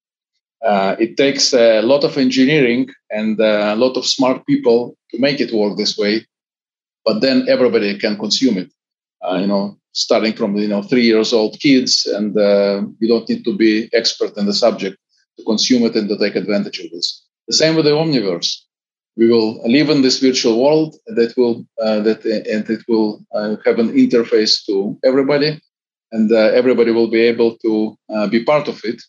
Uh, 0.63 0.95
it 0.97 1.17
takes 1.17 1.53
a 1.53 1.81
lot 1.81 2.03
of 2.03 2.17
engineering 2.17 2.89
and 3.11 3.39
a 3.39 3.75
lot 3.75 3.97
of 3.97 4.05
smart 4.05 4.45
people 4.45 4.95
to 5.11 5.19
make 5.19 5.41
it 5.41 5.53
work 5.53 5.77
this 5.77 5.97
way, 5.97 6.25
but 7.03 7.19
then 7.19 7.45
everybody 7.49 7.97
can 7.99 8.17
consume 8.17 8.57
it. 8.57 8.71
Uh, 9.21 9.35
you 9.35 9.47
know, 9.47 9.77
starting 9.91 10.33
from 10.33 10.55
you 10.55 10.67
know 10.67 10.81
three 10.81 11.03
years 11.03 11.33
old 11.33 11.59
kids, 11.59 12.05
and 12.05 12.37
uh, 12.37 12.81
you 12.99 13.07
don't 13.07 13.27
need 13.27 13.43
to 13.43 13.55
be 13.55 13.89
expert 13.93 14.37
in 14.37 14.45
the 14.45 14.53
subject 14.53 14.97
to 15.37 15.43
consume 15.43 15.83
it 15.83 15.95
and 15.95 16.07
to 16.07 16.17
take 16.17 16.35
advantage 16.35 16.79
of 16.79 16.89
this. 16.91 17.25
The 17.47 17.55
same 17.55 17.75
with 17.75 17.85
the 17.85 17.91
omniverse. 17.91 18.59
We 19.15 19.27
will 19.27 19.61
live 19.69 19.89
in 19.89 20.01
this 20.01 20.19
virtual 20.19 20.63
world 20.63 20.95
that 21.05 21.33
will 21.37 21.65
uh, 21.81 21.99
that 22.01 22.25
and 22.25 22.67
it 22.69 22.83
will 22.87 23.23
uh, 23.33 23.57
have 23.65 23.77
an 23.79 23.93
interface 23.93 24.65
to 24.65 24.97
everybody, 25.03 25.61
and 26.11 26.31
uh, 26.31 26.51
everybody 26.59 26.91
will 26.91 27.09
be 27.09 27.21
able 27.21 27.57
to 27.57 27.97
be 28.29 28.43
part 28.43 28.67
of 28.67 28.81
it 28.83 29.01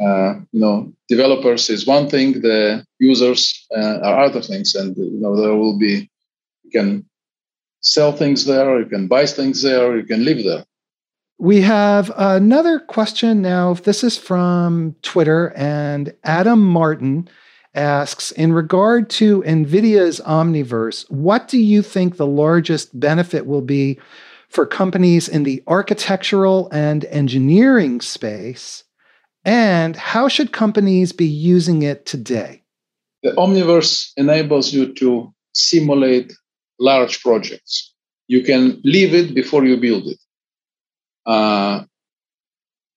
uh, 0.00 0.34
you 0.52 0.60
know, 0.60 0.92
developers 1.08 1.70
is 1.70 1.86
one 1.86 2.08
thing, 2.08 2.40
the 2.42 2.84
users 2.98 3.66
uh, 3.74 3.98
are 4.02 4.24
other 4.24 4.42
things, 4.42 4.74
and 4.74 4.96
you 4.96 5.18
know 5.20 5.40
there 5.40 5.54
will 5.54 5.78
be 5.78 6.10
you 6.64 6.70
can 6.70 7.04
sell 7.80 8.12
things 8.12 8.44
there, 8.44 8.78
you 8.78 8.86
can 8.86 9.08
buy 9.08 9.24
things 9.24 9.62
there, 9.62 9.96
you 9.96 10.04
can 10.04 10.24
live 10.24 10.44
there. 10.44 10.64
We 11.38 11.62
have 11.62 12.12
another 12.16 12.78
question 12.78 13.40
now. 13.40 13.74
This 13.74 14.04
is 14.04 14.18
from 14.18 14.96
Twitter, 15.00 15.54
and 15.56 16.14
Adam 16.24 16.60
Martin 16.60 17.28
asks 17.76 18.32
In 18.32 18.52
regard 18.52 19.08
to 19.10 19.42
NVIDIA's 19.42 20.20
Omniverse, 20.20 21.08
what 21.10 21.46
do 21.48 21.58
you 21.58 21.82
think 21.82 22.16
the 22.16 22.26
largest 22.26 22.98
benefit 22.98 23.46
will 23.46 23.62
be 23.62 23.98
for 24.48 24.66
companies 24.66 25.28
in 25.28 25.42
the 25.42 25.62
architectural 25.66 26.68
and 26.72 27.04
engineering 27.06 28.00
space? 28.00 28.84
And 29.44 29.94
how 29.94 30.26
should 30.26 30.52
companies 30.52 31.12
be 31.12 31.26
using 31.26 31.82
it 31.82 32.06
today? 32.06 32.64
The 33.22 33.32
Omniverse 33.32 34.12
enables 34.16 34.72
you 34.72 34.92
to 34.94 35.32
simulate 35.52 36.32
large 36.80 37.22
projects. 37.22 37.92
You 38.28 38.42
can 38.42 38.80
leave 38.82 39.14
it 39.14 39.34
before 39.34 39.64
you 39.64 39.76
build 39.76 40.08
it. 40.08 40.18
Uh, 41.24 41.84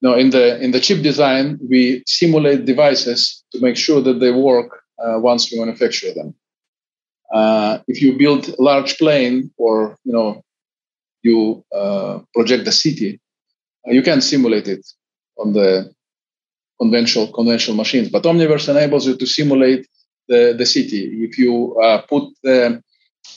now, 0.01 0.15
in 0.15 0.29
the 0.29 0.59
in 0.61 0.71
the 0.71 0.79
chip 0.79 1.01
design, 1.03 1.59
we 1.69 2.03
simulate 2.05 2.65
devices 2.65 3.38
to 3.51 3.59
make 3.61 3.77
sure 3.77 4.01
that 4.01 4.19
they 4.19 4.31
work 4.31 4.83
uh, 5.03 5.19
once 5.19 5.51
we 5.51 5.59
manufacture 5.59 6.13
them. 6.13 6.33
Uh, 7.33 7.79
if 7.87 8.01
you 8.01 8.17
build 8.17 8.49
a 8.49 8.61
large 8.61 8.97
plane, 8.97 9.51
or 9.57 9.97
you 10.03 10.13
know, 10.13 10.43
you 11.21 11.63
uh, 11.75 12.19
project 12.33 12.65
the 12.65 12.71
city, 12.71 13.19
uh, 13.87 13.91
you 13.91 14.01
can 14.01 14.21
simulate 14.21 14.67
it 14.67 14.85
on 15.37 15.53
the 15.53 15.93
conventional 16.79 17.27
conventional 17.31 17.77
machines. 17.77 18.09
But 18.09 18.23
Omniverse 18.23 18.69
enables 18.69 19.05
you 19.05 19.15
to 19.17 19.27
simulate 19.27 19.87
the, 20.27 20.55
the 20.57 20.65
city. 20.65 21.23
If 21.23 21.37
you 21.37 21.79
uh, 21.79 22.01
put 22.01 22.23
the 22.43 22.81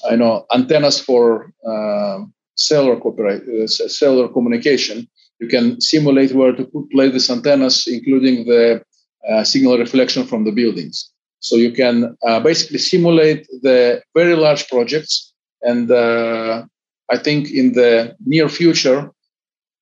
I 0.09 0.17
know 0.17 0.47
antennas 0.53 1.01
for 1.01 1.53
uh, 1.67 2.21
cellular 2.57 2.97
uh, 2.97 3.67
cellular 3.67 4.29
communication, 4.29 5.09
you 5.39 5.49
can 5.49 5.81
simulate 5.81 6.33
where 6.33 6.53
to 6.53 6.65
put, 6.65 6.91
place 6.91 7.13
these 7.13 7.31
antennas, 7.31 7.87
including 7.87 8.47
the 8.47 8.83
uh, 9.29 9.45
signal 9.45 9.79
reflection 9.79 10.25
from 10.27 10.45
the 10.45 10.53
buildings. 10.53 11.11
So 11.41 11.57
you 11.57 11.73
can 11.73 12.17
uh, 12.27 12.41
basically 12.41 12.79
simulate 12.79 13.47
the 13.63 14.03
very 14.15 14.35
large 14.35 14.69
projects. 14.69 15.33
And 15.63 15.91
uh, 15.91 16.65
I 17.11 17.19
think 17.19 17.51
in 17.51 17.73
the 17.73 18.17
near 18.25 18.49
future, 18.49 19.11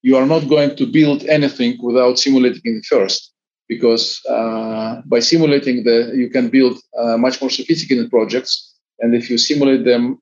you 0.02 0.16
are 0.16 0.26
not 0.26 0.48
going 0.48 0.76
to 0.76 0.86
build 0.86 1.24
anything 1.24 1.78
without 1.82 2.18
simulating 2.18 2.76
it 2.76 2.84
first 2.86 3.32
because 3.68 4.20
uh, 4.28 5.00
by 5.06 5.20
simulating 5.20 5.84
the 5.84 6.12
you 6.14 6.28
can 6.28 6.48
build 6.48 6.78
uh, 6.98 7.16
much 7.16 7.40
more 7.40 7.50
sophisticated 7.50 8.10
projects 8.10 8.74
and 8.98 9.14
if 9.14 9.30
you 9.30 9.38
simulate 9.38 9.84
them 9.84 10.18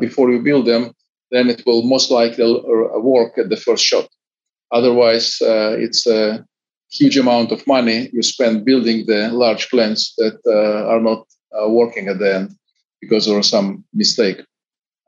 before 0.00 0.30
you 0.30 0.40
build 0.42 0.66
them 0.66 0.90
then 1.30 1.48
it 1.50 1.62
will 1.66 1.82
most 1.82 2.10
likely 2.10 2.44
work 2.96 3.36
at 3.36 3.50
the 3.50 3.56
first 3.56 3.84
shot 3.84 4.08
otherwise 4.72 5.36
it's 5.42 6.06
a 6.06 6.44
huge 6.90 7.16
amount 7.16 7.52
of 7.52 7.66
money 7.66 8.08
you 8.12 8.22
spend 8.22 8.64
building 8.64 9.04
the 9.06 9.28
large 9.30 9.68
plants 9.70 10.14
that 10.16 10.38
uh, 10.46 10.88
are 10.92 11.00
not 11.00 11.26
working 11.68 12.08
at 12.08 12.18
the 12.18 12.34
end 12.34 12.50
because 13.00 13.26
there 13.26 13.36
was 13.36 13.48
some 13.48 13.84
mistake 13.92 14.40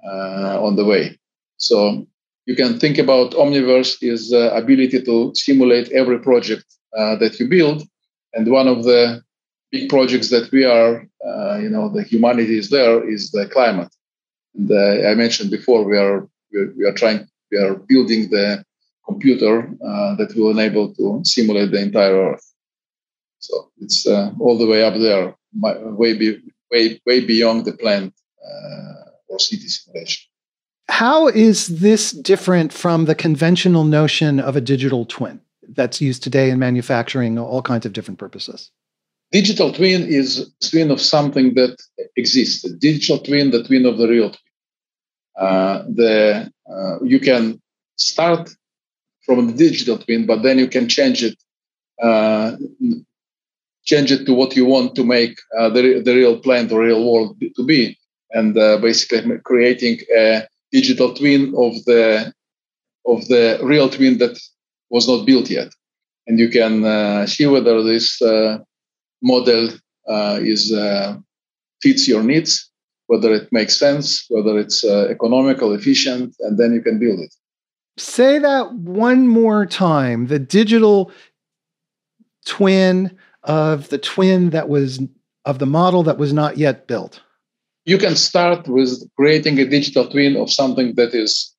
on 0.05 0.77
the 0.77 0.85
way 0.85 1.19
so 1.57 2.07
you 2.47 2.57
can 2.57 2.79
think 2.79 2.99
about 2.99 3.33
omniverse 3.33 3.99
is 4.03 4.33
ability 4.33 5.03
to 5.03 5.33
simulate 5.35 5.91
every 5.93 6.19
project 6.19 6.65
uh, 6.97 7.15
that 7.17 7.39
you 7.39 7.49
build. 7.49 7.87
And 8.35 8.51
one 8.51 8.67
of 8.67 8.83
the 8.83 9.23
big 9.71 9.89
projects 9.89 10.31
that 10.31 10.51
we 10.51 10.65
are, 10.65 11.07
uh, 11.25 11.59
you 11.59 11.69
know, 11.69 11.89
the 11.89 12.03
humanity 12.03 12.59
is 12.59 12.71
there 12.71 13.09
is 13.09 13.31
the 13.31 13.47
climate. 13.47 13.95
And 14.55 14.71
uh, 14.71 15.09
I 15.09 15.15
mentioned 15.15 15.51
before, 15.51 15.85
we 15.85 15.97
are 15.97 16.29
we 16.53 16.85
are 16.85 16.93
trying 16.93 17.29
we 17.53 17.59
are 17.59 17.75
building 17.77 18.31
the 18.31 18.65
computer 19.11 19.55
uh, 19.85 20.15
that 20.17 20.35
will 20.37 20.51
enable 20.51 20.95
to 20.95 21.21
simulate 21.25 21.71
the 21.71 21.83
entire 21.83 22.33
Earth. 22.33 22.47
So 23.39 23.71
it's 23.81 24.07
uh, 24.07 24.31
all 24.39 24.59
the 24.59 24.67
way 24.67 24.83
up 24.83 24.95
there, 24.95 25.35
way 26.03 26.13
be, 26.15 26.39
way 26.71 27.01
way 27.07 27.19
beyond 27.21 27.65
the 27.65 27.73
plant 27.73 28.13
uh, 28.49 29.11
or 29.29 29.39
city 29.39 29.69
simulation. 29.69 30.23
How 30.89 31.29
is 31.29 31.81
this 31.81 32.11
different 32.11 32.73
from 32.73 33.07
the 33.07 33.15
conventional 33.15 33.85
notion 33.85 34.41
of 34.41 34.57
a 34.57 34.61
digital 34.61 35.05
twin? 35.07 35.41
that's 35.75 36.01
used 36.01 36.23
today 36.23 36.51
in 36.51 36.59
manufacturing, 36.59 37.39
all 37.39 37.63
kinds 37.63 37.87
of 37.87 37.93
different 37.93 38.19
purposes. 38.19 38.71
Digital 39.33 39.73
twin 39.73 40.07
is 40.07 40.53
twin 40.61 40.91
of 40.91 41.01
something 41.01 41.55
that 41.55 41.77
exists. 42.17 42.63
The 42.63 42.77
digital 42.77 43.19
twin, 43.19 43.51
the 43.51 43.63
twin 43.63 43.87
of 43.87 43.99
the 43.99 44.09
real 44.09 44.31
twin. 44.31 44.39
Uh, 45.39 45.85
the 45.89 46.53
uh, 46.71 47.03
you 47.03 47.21
can 47.21 47.63
start 47.97 48.51
from 49.25 49.47
the 49.47 49.53
digital 49.53 49.99
twin, 49.99 50.27
but 50.27 50.43
then 50.43 50.59
you 50.59 50.69
can 50.69 50.89
change 50.89 51.23
it, 51.23 51.37
uh, 52.03 52.57
change 53.85 54.11
it 54.13 54.25
to 54.27 54.35
what 54.35 54.57
you 54.57 54.65
want 54.65 54.95
to 54.95 55.05
make 55.05 55.39
uh, 55.59 55.69
the 55.69 56.01
the 56.03 56.15
real 56.15 56.39
plant 56.39 56.73
or 56.73 56.83
real 56.83 57.05
world 57.11 57.41
to 57.57 57.65
be, 57.65 57.99
and 58.33 58.57
uh, 58.57 58.79
basically 58.79 59.39
creating 59.45 59.99
a 60.17 60.47
digital 60.73 61.13
twin 61.15 61.55
of 61.57 61.73
the 61.85 62.33
of 63.07 63.27
the 63.29 63.59
real 63.63 63.89
twin 63.89 64.19
that 64.19 64.39
was 64.91 65.09
not 65.09 65.27
built 65.27 65.51
yet. 65.51 65.69
And 66.27 66.39
you 66.39 66.49
can 66.49 66.85
uh, 66.85 67.27
see 67.27 67.47
whether 67.47 67.83
this 67.83 68.21
uh, 68.23 68.59
model 69.23 69.71
uh, 70.09 70.39
is 70.41 70.73
fits 71.83 72.07
your 72.07 72.23
needs, 72.23 72.71
whether 73.07 73.33
it 73.33 73.49
makes 73.53 73.77
sense, 73.77 74.27
whether 74.29 74.59
it's 74.59 74.85
economical, 74.85 75.73
efficient, 75.73 76.37
and 76.41 76.59
then 76.59 76.75
you 76.75 76.83
can 76.83 76.99
build 76.99 77.21
it. 77.21 77.35
Say 78.01 78.39
that 78.39 78.73
one 78.73 79.29
more 79.29 79.67
time. 79.67 80.29
The 80.29 80.39
digital 80.39 81.13
twin 82.47 83.15
of 83.43 83.91
the 83.91 83.99
twin 83.99 84.51
that 84.51 84.71
was 84.71 85.01
of 85.45 85.59
the 85.59 85.67
model 85.67 86.03
that 86.05 86.17
was 86.17 86.33
not 86.33 86.57
yet 86.57 86.87
built. 86.87 87.21
You 87.85 87.99
can 87.99 88.17
start 88.17 88.67
with 88.69 89.07
creating 89.17 89.59
a 89.59 89.67
digital 89.67 90.09
twin 90.09 90.37
of 90.37 90.51
something 90.51 90.95
that 90.95 91.15
is 91.15 91.55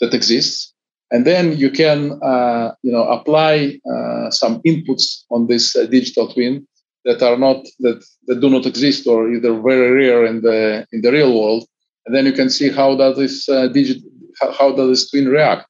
that 0.00 0.12
exists 0.14 0.72
and 1.12 1.24
then 1.24 1.56
you 1.56 1.70
can 1.70 2.20
uh, 2.22 2.74
you 2.82 2.90
know 2.90 3.04
apply 3.04 3.78
uh, 3.88 4.30
some 4.30 4.60
inputs 4.62 5.22
on 5.30 5.46
this 5.46 5.76
uh, 5.76 5.86
digital 5.86 6.32
twin 6.32 6.66
that 7.04 7.22
are 7.22 7.38
not 7.38 7.64
that, 7.78 8.04
that 8.26 8.40
do 8.40 8.50
not 8.50 8.66
exist 8.66 9.06
or 9.06 9.32
either 9.32 9.60
very 9.60 9.90
rare 9.92 10.26
in 10.26 10.42
the 10.42 10.86
in 10.92 11.02
the 11.02 11.12
real 11.12 11.32
world 11.38 11.64
and 12.04 12.14
then 12.14 12.26
you 12.26 12.32
can 12.32 12.50
see 12.50 12.68
how 12.68 12.96
does 12.96 13.16
this 13.16 13.48
uh, 13.48 13.68
digit 13.68 14.02
how, 14.40 14.52
how, 14.52 14.72
does 14.72 14.88
this 14.88 15.10
twin 15.10 15.28
react, 15.28 15.66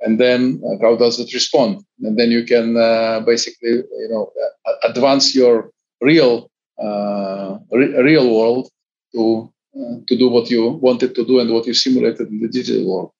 and 0.00 0.20
then 0.20 0.60
uh, 0.64 0.82
how 0.82 0.96
does 0.96 1.18
it 1.20 1.32
respond, 1.32 1.84
and 2.02 2.18
then 2.18 2.30
you 2.30 2.44
can 2.44 2.76
uh, 2.76 3.20
basically 3.20 3.70
you 4.02 4.08
know 4.10 4.30
advance 4.84 5.34
your 5.34 5.70
real 6.00 6.50
re- 6.78 8.02
real 8.02 8.34
world 8.34 8.68
to 9.12 9.52
to 10.08 10.16
do 10.16 10.28
what 10.28 10.50
you 10.50 10.68
wanted 10.82 11.14
to 11.14 11.24
do 11.24 11.38
and 11.40 11.50
what 11.50 11.66
you 11.66 11.74
simulated 11.74 12.28
in 12.28 12.40
the 12.40 12.48
digital 12.48 12.86
world 12.90 13.12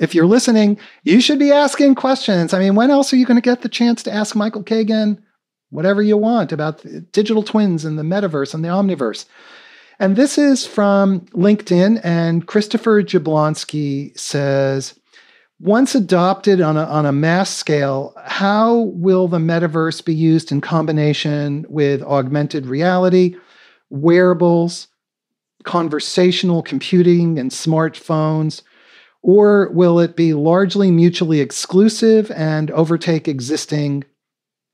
if 0.00 0.14
you're 0.14 0.26
listening, 0.26 0.78
you 1.04 1.20
should 1.20 1.38
be 1.38 1.52
asking 1.52 1.94
questions. 1.94 2.54
I 2.54 2.58
mean, 2.58 2.74
when 2.74 2.90
else 2.90 3.12
are 3.12 3.16
you 3.16 3.26
going 3.26 3.36
to 3.36 3.42
get 3.42 3.60
the 3.60 3.68
chance 3.68 4.02
to 4.04 4.12
ask 4.12 4.34
Michael 4.34 4.64
Kagan 4.64 5.18
whatever 5.68 6.02
you 6.02 6.16
want 6.16 6.52
about 6.52 6.84
digital 7.12 7.42
twins 7.42 7.84
and 7.84 7.98
the 7.98 8.02
metaverse 8.02 8.54
and 8.54 8.64
the 8.64 8.68
omniverse? 8.68 9.26
And 10.00 10.16
this 10.16 10.38
is 10.38 10.66
from 10.66 11.20
LinkedIn, 11.26 12.00
and 12.02 12.46
Christopher 12.46 13.02
Jablonski 13.02 14.18
says, 14.18 14.98
once 15.60 15.94
adopted 15.94 16.62
on 16.62 16.78
a, 16.78 16.84
on 16.84 17.04
a 17.04 17.12
mass 17.12 17.50
scale, 17.50 18.14
how 18.24 18.78
will 18.94 19.28
the 19.28 19.36
metaverse 19.36 20.02
be 20.02 20.14
used 20.14 20.50
in 20.50 20.62
combination 20.62 21.66
with 21.68 22.02
augmented 22.02 22.64
reality, 22.64 23.36
wearables, 23.90 24.88
conversational 25.64 26.62
computing, 26.62 27.38
and 27.38 27.50
smartphones? 27.50 28.62
Or 29.20 29.68
will 29.72 30.00
it 30.00 30.16
be 30.16 30.32
largely 30.32 30.90
mutually 30.90 31.40
exclusive 31.40 32.30
and 32.30 32.70
overtake 32.70 33.28
existing 33.28 34.04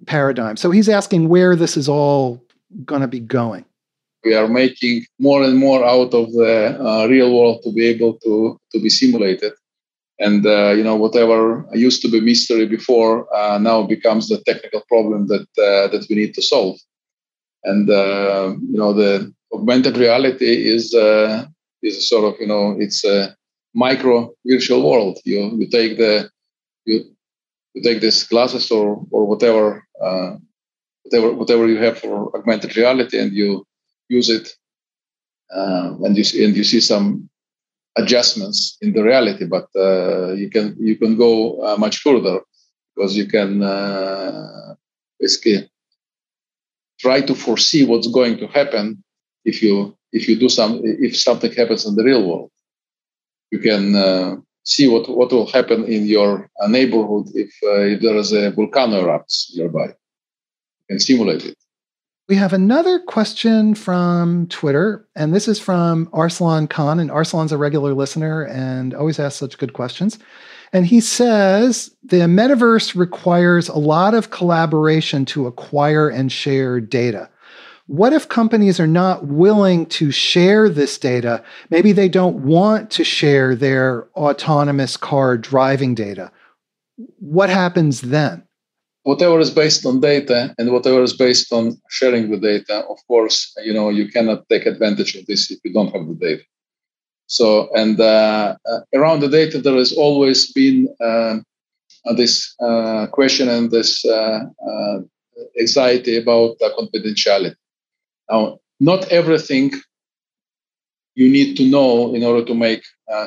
paradigms? 0.07 0.61
So 0.61 0.71
he's 0.71 0.89
asking 0.89 1.29
where 1.29 1.57
this 1.57 1.77
is 1.77 1.89
all 1.89 2.47
going 2.85 3.01
to 3.01 3.09
be 3.09 3.19
going. 3.19 3.65
We 4.27 4.35
are 4.35 4.49
making 4.49 5.07
more 5.21 5.45
and 5.45 5.57
more 5.57 5.85
out 5.85 6.13
of 6.21 6.33
the 6.33 6.55
uh, 6.89 7.07
real 7.07 7.31
world 7.37 7.63
to 7.63 7.71
be 7.73 7.85
able 7.87 8.15
to, 8.25 8.59
to 8.73 8.79
be 8.85 8.91
simulated. 8.91 9.53
And 10.19 10.45
uh, 10.47 10.73
you 10.79 10.83
know 10.83 10.97
whatever 10.97 11.67
used 11.75 12.01
to 12.03 12.09
be 12.11 12.21
mystery 12.21 12.67
before 12.67 13.15
uh, 13.37 13.59
now 13.59 13.83
becomes 13.83 14.29
the 14.29 14.39
technical 14.49 14.83
problem 14.89 15.29
that 15.33 15.47
uh, 15.69 15.87
that 15.93 16.07
we 16.09 16.17
need 16.17 16.33
to 16.35 16.43
solve. 16.43 16.77
And 17.65 17.89
uh, 17.89 18.55
you 18.73 18.79
know 18.81 18.93
the 18.95 19.33
augmented 19.53 19.97
reality 19.99 20.53
is 20.75 20.95
uh, 20.95 21.45
is 21.83 21.99
a 21.99 22.03
sort 22.13 22.25
of 22.29 22.41
you 22.41 22.49
know 22.53 22.75
it's 22.85 23.05
a 23.05 23.37
micro 23.75 24.33
virtual 24.51 24.83
world. 24.91 25.19
You 25.25 25.41
you 25.61 25.69
take 25.69 25.99
the 25.99 26.31
you, 26.87 27.05
you 27.75 27.83
take 27.83 28.01
these 28.01 28.25
glasses 28.25 28.71
or 28.71 29.07
or 29.11 29.23
whatever 29.27 29.85
whatever 31.05 31.29
whatever 31.41 31.69
you 31.69 31.79
have 31.79 31.99
for 31.99 32.35
augmented 32.37 32.77
reality, 32.77 33.19
and 33.19 33.33
you 33.33 33.67
use 34.09 34.29
it, 34.29 34.57
uh, 35.55 35.95
and 36.03 36.17
you 36.17 36.25
see, 36.25 36.45
and 36.45 36.57
you 36.57 36.65
see 36.65 36.81
some 36.81 37.29
adjustments 37.97 38.77
in 38.81 38.93
the 38.93 39.03
reality. 39.03 39.47
But 39.47 39.69
uh, 39.77 40.33
you 40.33 40.51
can 40.51 40.77
you 40.79 40.97
can 40.97 41.17
go 41.17 41.63
uh, 41.63 41.77
much 41.77 41.99
further 41.99 42.41
because 42.95 43.17
you 43.17 43.27
can 43.27 43.63
uh, 43.63 44.75
basically 45.21 45.71
try 47.01 47.21
to 47.21 47.35
foresee 47.35 47.85
what's 47.85 48.09
going 48.09 48.39
to 48.39 48.47
happen 48.49 49.03
if 49.45 49.63
you 49.63 49.97
if 50.13 50.29
you 50.29 50.39
do 50.39 50.49
some 50.49 50.81
if 50.83 51.17
something 51.17 51.53
happens 51.53 51.85
in 51.87 51.95
the 51.95 52.05
real 52.05 52.27
world 52.27 52.51
you 53.51 53.59
can 53.59 53.95
uh, 53.95 54.37
see 54.65 54.89
what, 54.89 55.09
what 55.09 55.31
will 55.33 55.47
happen 55.47 55.85
in 55.85 56.07
your 56.07 56.51
uh, 56.61 56.67
neighborhood 56.67 57.27
if, 57.35 57.51
if 57.63 58.01
there 58.03 58.17
is 58.17 58.33
a 58.33 58.51
volcano 58.51 59.03
erupts 59.03 59.57
nearby. 59.57 59.87
You 59.87 60.87
can 60.91 61.01
simulate 61.01 61.45
it. 61.45 61.57
We 62.29 62.35
have 62.35 62.53
another 62.53 62.99
question 62.99 63.77
from 63.77 64.49
Twitter, 64.49 65.07
and 65.15 65.33
this 65.33 65.47
is 65.47 65.61
from 65.61 66.09
Arslan 66.13 66.67
Khan. 66.67 66.99
And 66.99 67.09
Arslan's 67.09 67.53
a 67.53 67.57
regular 67.57 67.95
listener 67.95 68.43
and 68.43 68.95
always 68.95 69.21
asks 69.21 69.39
such 69.39 69.59
good 69.59 69.75
questions. 69.75 70.19
And 70.73 70.87
he 70.87 71.01
says 71.01 71.95
the 72.03 72.17
metaverse 72.17 72.97
requires 72.97 73.69
a 73.69 73.79
lot 73.79 74.13
of 74.13 74.31
collaboration 74.31 75.25
to 75.27 75.47
acquire 75.47 76.09
and 76.09 76.33
share 76.33 76.81
data. 76.81 77.31
What 77.87 78.13
if 78.13 78.29
companies 78.29 78.81
are 78.81 78.89
not 78.89 79.29
willing 79.29 79.87
to 79.87 80.11
share 80.11 80.69
this 80.69 80.99
data? 80.99 81.45
Maybe 81.71 81.93
they 81.93 82.09
don't 82.09 82.45
want 82.45 82.91
to 82.91 83.05
share 83.05 83.55
their 83.55 84.09
autonomous 84.17 84.97
car 84.97 85.39
driving 85.39 85.95
data. 85.95 86.33
What 87.21 87.51
happens 87.51 88.01
then? 88.01 88.43
Whatever 89.11 89.39
is 89.39 89.53
based 89.63 89.87
on 89.87 90.01
data 90.01 90.41
and 90.59 90.73
whatever 90.73 91.01
is 91.09 91.17
based 91.17 91.53
on 91.53 91.65
sharing 91.99 92.25
the 92.29 92.41
data, 92.53 92.77
of 92.95 92.99
course, 93.07 93.37
you 93.67 93.73
know, 93.73 93.89
you 93.99 94.07
cannot 94.15 94.49
take 94.49 94.67
advantage 94.67 95.15
of 95.15 95.25
this 95.27 95.43
if 95.53 95.59
you 95.65 95.73
don't 95.73 95.95
have 95.95 96.07
the 96.09 96.19
data. 96.29 96.43
So, 97.29 97.69
and 97.75 98.01
uh, 98.01 98.57
uh, 98.71 98.81
around 98.99 99.21
the 99.21 99.29
data, 99.29 99.61
there 99.61 99.77
has 99.77 99.93
always 99.93 100.53
been 100.53 100.89
uh, 101.01 101.37
this 102.17 102.55
uh, 102.61 103.07
question 103.13 103.49
and 103.49 103.71
this 103.71 104.05
uh, 104.05 104.41
uh, 104.71 104.99
anxiety 105.61 106.17
about 106.17 106.59
confidentiality. 106.79 107.55
Now, 108.31 108.59
not 108.81 109.09
everything 109.13 109.73
you 111.15 111.29
need 111.29 111.57
to 111.59 111.65
know 111.65 112.13
in 112.15 112.25
order 112.25 112.45
to 112.45 112.55
make 112.55 112.83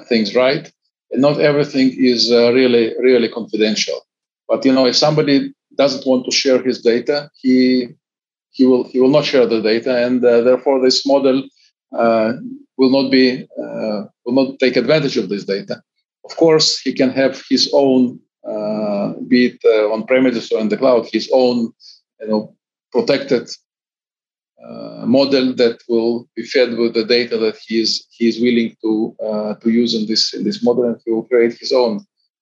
things 0.10 0.36
right, 0.36 0.72
and 1.12 1.22
not 1.22 1.40
everything 1.40 1.88
is 1.98 2.32
really, 2.32 2.94
really 3.00 3.30
confidential. 3.30 4.00
But 4.50 4.66
you 4.66 4.74
know, 4.74 4.86
if 4.86 4.96
somebody 4.96 5.54
doesn't 5.82 6.06
want 6.10 6.22
to 6.26 6.32
share 6.42 6.60
his 6.70 6.78
data, 6.92 7.18
he 7.42 7.54
he 8.56 8.64
will 8.70 8.84
he 8.92 8.98
will 9.02 9.16
not 9.18 9.26
share 9.32 9.48
the 9.48 9.62
data, 9.72 9.92
and 10.06 10.18
uh, 10.24 10.42
therefore 10.48 10.78
this 10.82 11.00
model 11.14 11.38
uh, 12.02 12.30
will 12.78 12.94
not 12.98 13.08
be 13.18 13.26
uh, 13.64 14.00
will 14.24 14.38
not 14.42 14.60
take 14.64 14.76
advantage 14.84 15.18
of 15.18 15.30
this 15.30 15.46
data. 15.56 15.76
Of 16.28 16.34
course, 16.44 16.68
he 16.86 16.92
can 17.00 17.12
have 17.22 17.34
his 17.50 17.64
own, 17.74 18.20
uh, 18.52 19.08
be 19.32 19.40
it 19.50 19.60
on 19.94 20.06
premises 20.12 20.52
or 20.52 20.60
in 20.60 20.70
the 20.70 20.82
cloud, 20.82 21.08
his 21.18 21.28
own 21.44 21.56
you 22.22 22.28
know 22.30 22.42
protected 22.96 23.46
uh, 24.66 25.06
model 25.06 25.54
that 25.56 25.78
will 25.88 26.28
be 26.36 26.44
fed 26.44 26.70
with 26.78 26.94
the 26.94 27.06
data 27.06 27.38
that 27.38 27.58
he 27.66 27.76
is 27.86 27.92
he 28.18 28.28
is 28.28 28.38
willing 28.46 28.76
to 28.84 28.92
uh, 29.28 29.54
to 29.62 29.70
use 29.82 29.92
in 29.98 30.06
this 30.06 30.24
in 30.34 30.44
this 30.44 30.60
model, 30.68 30.84
and 30.90 30.98
he 31.06 31.12
will 31.12 31.28
create 31.32 31.56
his 31.64 31.72
own 31.72 31.94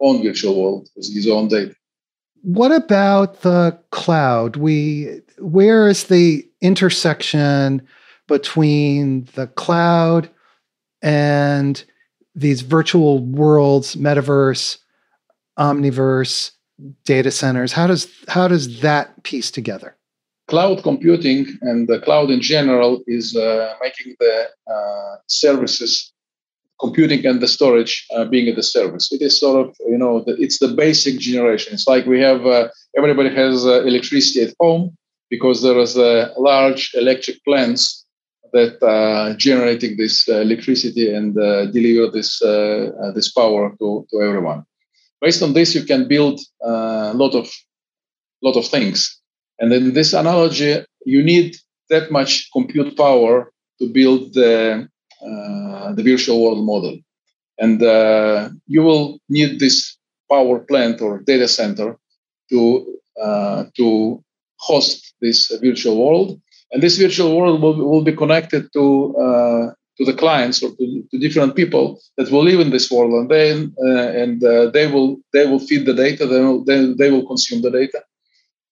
own 0.06 0.24
virtual 0.24 0.56
world 0.62 0.84
with 0.96 1.08
his 1.14 1.28
own 1.28 1.48
data. 1.48 1.76
What 2.42 2.72
about 2.72 3.42
the 3.42 3.78
cloud? 3.92 4.56
We 4.56 5.22
where 5.40 5.88
is 5.88 6.06
the 6.06 6.48
intersection 6.62 7.86
between 8.28 9.28
the 9.36 9.48
cloud 9.48 10.30
and 11.02 11.84
these 12.36 12.62
virtual 12.62 13.20
worlds, 13.20 13.96
metaverse, 13.96 14.78
omniverse, 15.58 16.52
data 17.06 17.32
centers? 17.32 17.72
How 17.72 17.88
does 17.88 18.08
how 18.28 18.48
does 18.48 18.82
that 18.82 19.24
piece 19.24 19.52
together? 19.52 19.98
cloud 20.48 20.82
computing 20.82 21.46
and 21.62 21.88
the 21.88 22.00
cloud 22.00 22.30
in 22.30 22.42
general 22.42 23.04
is 23.08 23.36
uh, 23.36 23.74
making 23.82 24.16
the 24.20 24.48
uh, 24.72 25.16
services 25.28 26.14
computing 26.80 27.26
and 27.26 27.42
the 27.42 27.48
storage 27.48 28.06
uh, 28.16 28.26
being 28.26 28.48
at 28.48 28.56
the 28.56 28.64
service 28.64 29.12
it 29.12 29.22
is 29.22 29.40
sort 29.40 29.58
of 29.68 29.76
you 29.88 29.98
know 29.98 30.24
the, 30.26 30.34
it's 30.42 30.60
the 30.60 30.68
basic 30.68 31.20
generation. 31.20 31.74
It's 31.74 31.88
like 31.88 32.06
we 32.06 32.20
have 32.22 32.46
uh, 32.46 32.70
everybody 32.98 33.34
has 33.34 33.66
uh, 33.66 33.84
electricity 33.84 34.42
at 34.42 34.54
home 34.60 34.96
because 35.30 35.62
there 35.62 35.80
is 35.80 35.98
a 35.98 36.32
large 36.38 36.92
electric 36.94 37.44
plants 37.44 38.06
that 38.54 38.82
are 38.82 39.34
generating 39.36 39.98
this 39.98 40.28
electricity 40.28 41.14
and 41.14 41.36
deliver 41.74 42.10
this 42.10 42.40
this 43.16 43.32
power 43.32 43.76
to, 43.80 44.08
to 44.10 44.22
everyone. 44.22 44.64
Based 45.22 45.42
on 45.44 45.54
this 45.54 45.76
you 45.76 45.84
can 45.84 46.08
build 46.08 46.40
a 46.62 47.14
lot 47.14 47.34
of 47.36 47.50
lot 48.42 48.56
of 48.56 48.66
things. 48.68 49.20
And 49.60 49.74
in 49.74 49.94
this 49.94 50.14
analogy, 50.14 50.84
you 51.06 51.24
need 51.24 51.56
that 51.90 52.12
much 52.12 52.50
compute 52.52 52.96
power 52.96 53.52
to 53.80 53.90
build 53.90 54.34
the, 54.34 54.88
uh, 55.22 55.28
the 55.94 56.04
virtual 56.04 56.42
world 56.44 56.66
model. 56.66 56.98
And 57.60 57.82
uh, 57.82 58.50
you 58.68 58.82
will 58.84 59.20
need 59.30 59.60
this 59.60 59.98
power 60.30 60.60
plant 60.60 61.02
or 61.02 61.20
data 61.20 61.48
center 61.48 61.98
to, 62.50 62.98
uh, 63.22 63.66
to 63.78 64.24
host 64.60 65.14
this 65.22 65.52
virtual 65.62 65.98
world. 66.04 66.40
And 66.72 66.84
this 66.84 66.98
virtual 66.98 67.38
world 67.38 67.62
will, 67.62 67.76
will 67.76 68.04
be 68.04 68.16
connected 68.16 68.72
to, 68.74 69.16
uh, 69.18 69.74
to 69.98 70.06
the 70.06 70.14
clients 70.14 70.62
or 70.62 70.70
to, 70.76 71.04
to, 71.10 71.18
different 71.18 71.56
people 71.56 72.00
that 72.18 72.30
will 72.30 72.44
live 72.44 72.60
in 72.60 72.70
this 72.70 72.92
world. 72.92 73.14
And 73.14 73.30
then 73.32 73.76
uh, 73.84 74.10
and 74.22 74.44
uh, 74.44 74.70
they, 74.70 74.88
will, 74.88 75.18
they 75.34 75.48
will 75.48 75.60
feed 75.60 75.86
the 75.86 75.94
data, 75.94 76.28
they 76.28 76.42
will, 76.42 76.64
they, 76.64 76.94
they 76.94 77.10
will 77.10 77.26
consume 77.26 77.62
the 77.62 77.72
data 77.72 78.04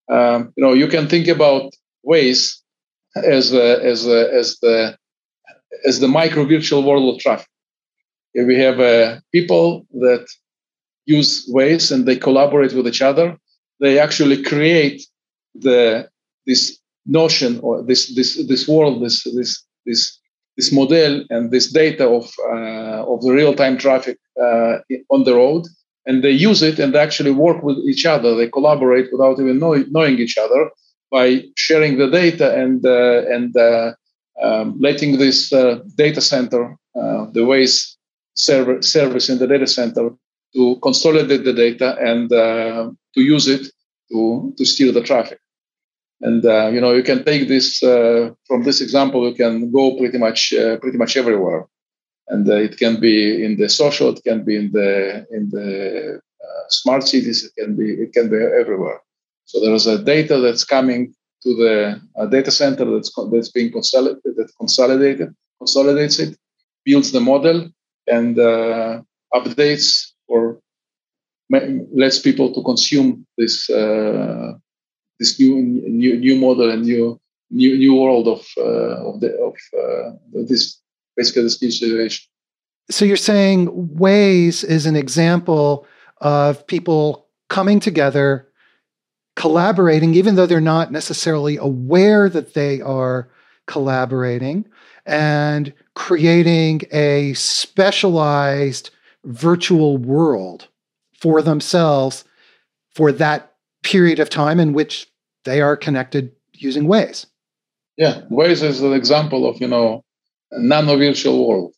um, 0.10 0.54
you 0.56 0.64
know, 0.64 0.74
you 0.74 0.88
can 0.88 1.08
think 1.08 1.28
about 1.28 1.74
Waze 2.06 2.58
as 3.16 3.54
as 3.54 4.06
as 4.08 4.60
the 4.60 4.98
as 5.84 6.00
the 6.00 6.08
micro 6.08 6.46
virtual 6.46 6.84
world 6.84 7.14
of 7.14 7.22
traffic. 7.22 7.48
If 8.34 8.48
we 8.48 8.56
have 8.60 8.80
uh, 8.80 9.20
people 9.32 9.86
that 9.94 10.28
use 11.06 11.50
Waze 11.54 11.92
and 11.92 12.06
they 12.06 12.18
collaborate 12.18 12.74
with 12.74 12.88
each 12.88 13.02
other, 13.02 13.38
they 13.80 14.00
actually 14.00 14.42
create 14.42 15.02
the 15.54 16.10
this 16.46 16.78
notion 17.06 17.60
or 17.62 17.84
this 17.84 18.14
this 18.16 18.36
this 18.48 18.68
world, 18.68 19.04
this 19.04 19.24
this 19.24 19.64
this 19.86 20.20
this 20.58 20.72
model 20.72 21.24
and 21.30 21.52
this 21.52 21.72
data 21.72 22.08
of 22.08 22.32
uh, 22.50 23.04
of 23.12 23.22
the 23.22 23.32
real 23.32 23.54
time 23.54 23.78
traffic 23.78 24.18
uh, 24.42 24.78
on 25.10 25.24
the 25.24 25.36
road, 25.36 25.64
and 26.06 26.24
they 26.24 26.32
use 26.32 26.62
it 26.62 26.80
and 26.80 26.94
they 26.94 27.00
actually 27.00 27.32
work 27.32 27.64
with 27.64 27.78
each 27.88 28.06
other. 28.06 28.36
They 28.36 28.50
collaborate 28.50 29.12
without 29.12 29.40
even 29.40 29.60
know, 29.60 29.74
knowing 29.90 30.20
each 30.20 30.38
other 30.38 30.70
by 31.12 31.44
sharing 31.56 31.98
the 31.98 32.10
data 32.10 32.54
and 32.56 32.86
uh, 32.86 33.22
and 33.30 33.56
uh, 33.56 33.94
um, 34.42 34.78
letting 34.80 35.18
this 35.18 35.52
uh, 35.54 35.80
data 35.96 36.22
center, 36.22 36.76
the 36.94 37.46
Waze 37.50 37.96
server 38.36 38.82
service 38.82 39.30
in 39.30 39.40
the 39.40 39.48
data 39.48 39.68
center, 39.68 40.10
to 40.54 40.78
consolidate 40.82 41.44
the 41.44 41.54
data 41.54 41.98
and 42.00 42.30
to 42.30 43.22
use 43.22 43.48
it 43.48 43.72
to 44.12 44.54
to 44.58 44.66
steer 44.66 44.92
the 44.92 45.02
traffic. 45.02 45.40
And 46.22 46.46
uh, 46.46 46.68
you 46.68 46.80
know, 46.80 46.94
you 46.94 47.04
can 47.04 47.24
take 47.24 47.48
this 47.48 47.84
uh, 47.84 48.32
from 48.48 48.64
this 48.64 48.82
example. 48.82 49.28
You 49.28 49.36
can 49.36 49.72
go 49.72 49.98
pretty 49.98 50.18
much 50.18 50.54
uh, 50.54 50.78
pretty 50.78 50.98
much 50.98 51.18
everywhere, 51.18 51.68
and 52.30 52.48
uh, 52.50 52.56
it 52.56 52.78
can 52.78 53.00
be 53.00 53.44
in 53.44 53.58
the 53.58 53.68
social, 53.68 54.10
it 54.10 54.24
can 54.24 54.44
be 54.44 54.56
in 54.56 54.72
the 54.72 55.26
in 55.32 55.50
the 55.50 56.22
uh, 56.44 56.64
smart 56.70 57.04
cities, 57.08 57.44
it 57.44 57.54
can 57.60 57.76
be 57.76 57.92
it 57.92 58.14
can 58.14 58.30
be 58.30 58.38
everywhere. 58.38 59.02
So 59.44 59.60
there 59.60 59.74
is 59.74 59.88
a 59.88 60.04
data 60.04 60.40
that's 60.40 60.64
coming 60.64 61.14
to 61.46 61.56
the 61.56 62.02
data 62.36 62.52
center 62.52 62.86
that's 62.94 63.12
that's 63.32 63.52
being 63.58 63.72
consolidated, 63.72 64.36
that 64.38 64.50
consolidated 64.60 65.30
consolidates 65.60 66.20
it, 66.20 66.38
builds 66.84 67.12
the 67.12 67.22
model, 67.32 67.70
and 68.08 68.38
uh, 68.40 69.02
updates 69.34 70.12
or 70.28 70.60
lets 72.02 72.20
people 72.20 72.48
to 72.54 72.62
consume 72.64 73.26
this 73.38 73.70
this 75.20 75.40
new 75.40 75.56
new 76.02 76.14
new 76.18 76.36
model 76.36 76.70
and 76.72 76.84
new 76.84 77.20
new 77.52 77.78
new 77.78 77.94
world 77.96 78.28
of 78.28 78.46
uh, 78.58 79.08
of 79.10 79.20
the 79.22 79.32
of 79.48 79.56
uh, 79.82 80.12
this 80.50 80.82
basically 81.16 81.44
this 81.44 81.62
new 81.62 81.72
situation. 81.72 82.26
So 82.90 83.06
you're 83.06 83.18
saying 83.18 83.68
Waze 83.70 84.64
is 84.64 84.86
an 84.86 84.96
example 84.96 85.88
of 86.22 86.66
people 86.68 87.28
coming 87.50 87.80
together, 87.80 88.48
collaborating, 89.36 90.14
even 90.14 90.36
though 90.36 90.46
they're 90.46 90.62
not 90.62 90.92
necessarily 90.92 91.58
aware 91.58 92.30
that 92.30 92.54
they 92.54 92.82
are 92.82 93.30
collaborating, 93.68 94.66
and 95.06 95.74
creating 95.94 96.82
a 96.92 97.34
specialized 97.34 98.90
virtual 99.24 99.98
world 99.98 100.68
for 101.18 101.42
themselves 101.42 102.24
for 102.94 103.12
that 103.12 103.54
period 103.84 104.20
of 104.20 104.30
time 104.30 104.60
in 104.60 104.74
which 104.74 105.08
they 105.44 105.62
are 105.62 105.78
connected 105.78 106.32
using 106.54 106.86
Waze. 106.86 107.26
Yeah, 107.98 108.22
Waze 108.32 108.64
is 108.64 108.82
an 108.82 108.94
example 108.94 109.48
of 109.48 109.60
you 109.62 109.68
know 109.68 110.04
nano 110.52 110.98
virtual 110.98 111.48
world, 111.48 111.74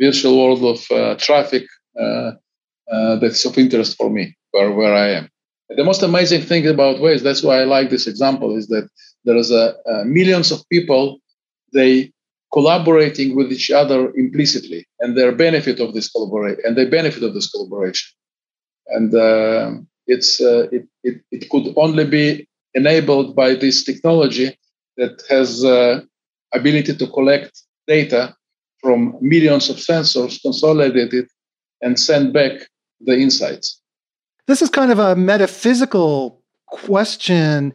virtual 0.00 0.42
world 0.42 0.64
of 0.64 0.90
uh, 0.90 1.14
traffic 1.16 1.64
uh, 1.98 2.32
uh, 2.90 3.16
that's 3.16 3.44
of 3.44 3.56
interest 3.58 3.96
for 3.96 4.10
me 4.10 4.36
where 4.50 4.72
where 4.72 4.94
I 4.94 5.10
am. 5.10 5.28
The 5.76 5.84
most 5.84 6.02
amazing 6.02 6.42
thing 6.42 6.66
about 6.66 6.96
Waze, 6.96 7.22
that's 7.22 7.42
why 7.42 7.60
I 7.60 7.64
like 7.64 7.90
this 7.90 8.06
example, 8.06 8.56
is 8.56 8.66
that 8.68 8.88
there 9.24 9.36
is 9.36 9.50
a, 9.50 9.74
a 9.86 10.04
millions 10.04 10.50
of 10.50 10.68
people 10.68 11.20
they 11.72 12.12
collaborating 12.52 13.36
with 13.36 13.52
each 13.52 13.70
other 13.70 14.12
implicitly, 14.16 14.84
and 14.98 15.16
their 15.16 15.30
benefit 15.30 15.78
of 15.78 15.94
this 15.94 16.10
collaboration, 16.10 16.60
and 16.64 16.76
they 16.76 16.84
benefit 16.84 17.22
of 17.22 17.32
this 17.34 17.48
collaboration. 17.48 18.10
And 18.88 19.14
uh, 19.14 19.74
it's 20.08 20.40
uh, 20.40 20.66
it, 20.72 20.88
it, 21.04 21.22
it 21.30 21.48
could 21.50 21.72
only 21.76 22.04
be 22.04 22.48
enabled 22.74 23.36
by 23.36 23.54
this 23.54 23.84
technology 23.84 24.58
that 24.96 25.22
has 25.28 25.64
uh, 25.64 26.00
ability 26.52 26.96
to 26.96 27.06
collect 27.06 27.52
data 27.86 28.34
from 28.80 29.16
millions 29.20 29.70
of 29.70 29.76
sensors, 29.76 30.42
consolidate 30.42 31.12
it, 31.12 31.30
and 31.82 32.00
send 32.00 32.32
back 32.32 32.52
the 33.00 33.16
insights. 33.16 33.79
This 34.46 34.62
is 34.62 34.68
kind 34.68 34.90
of 34.90 34.98
a 34.98 35.16
metaphysical 35.16 36.42
question. 36.66 37.72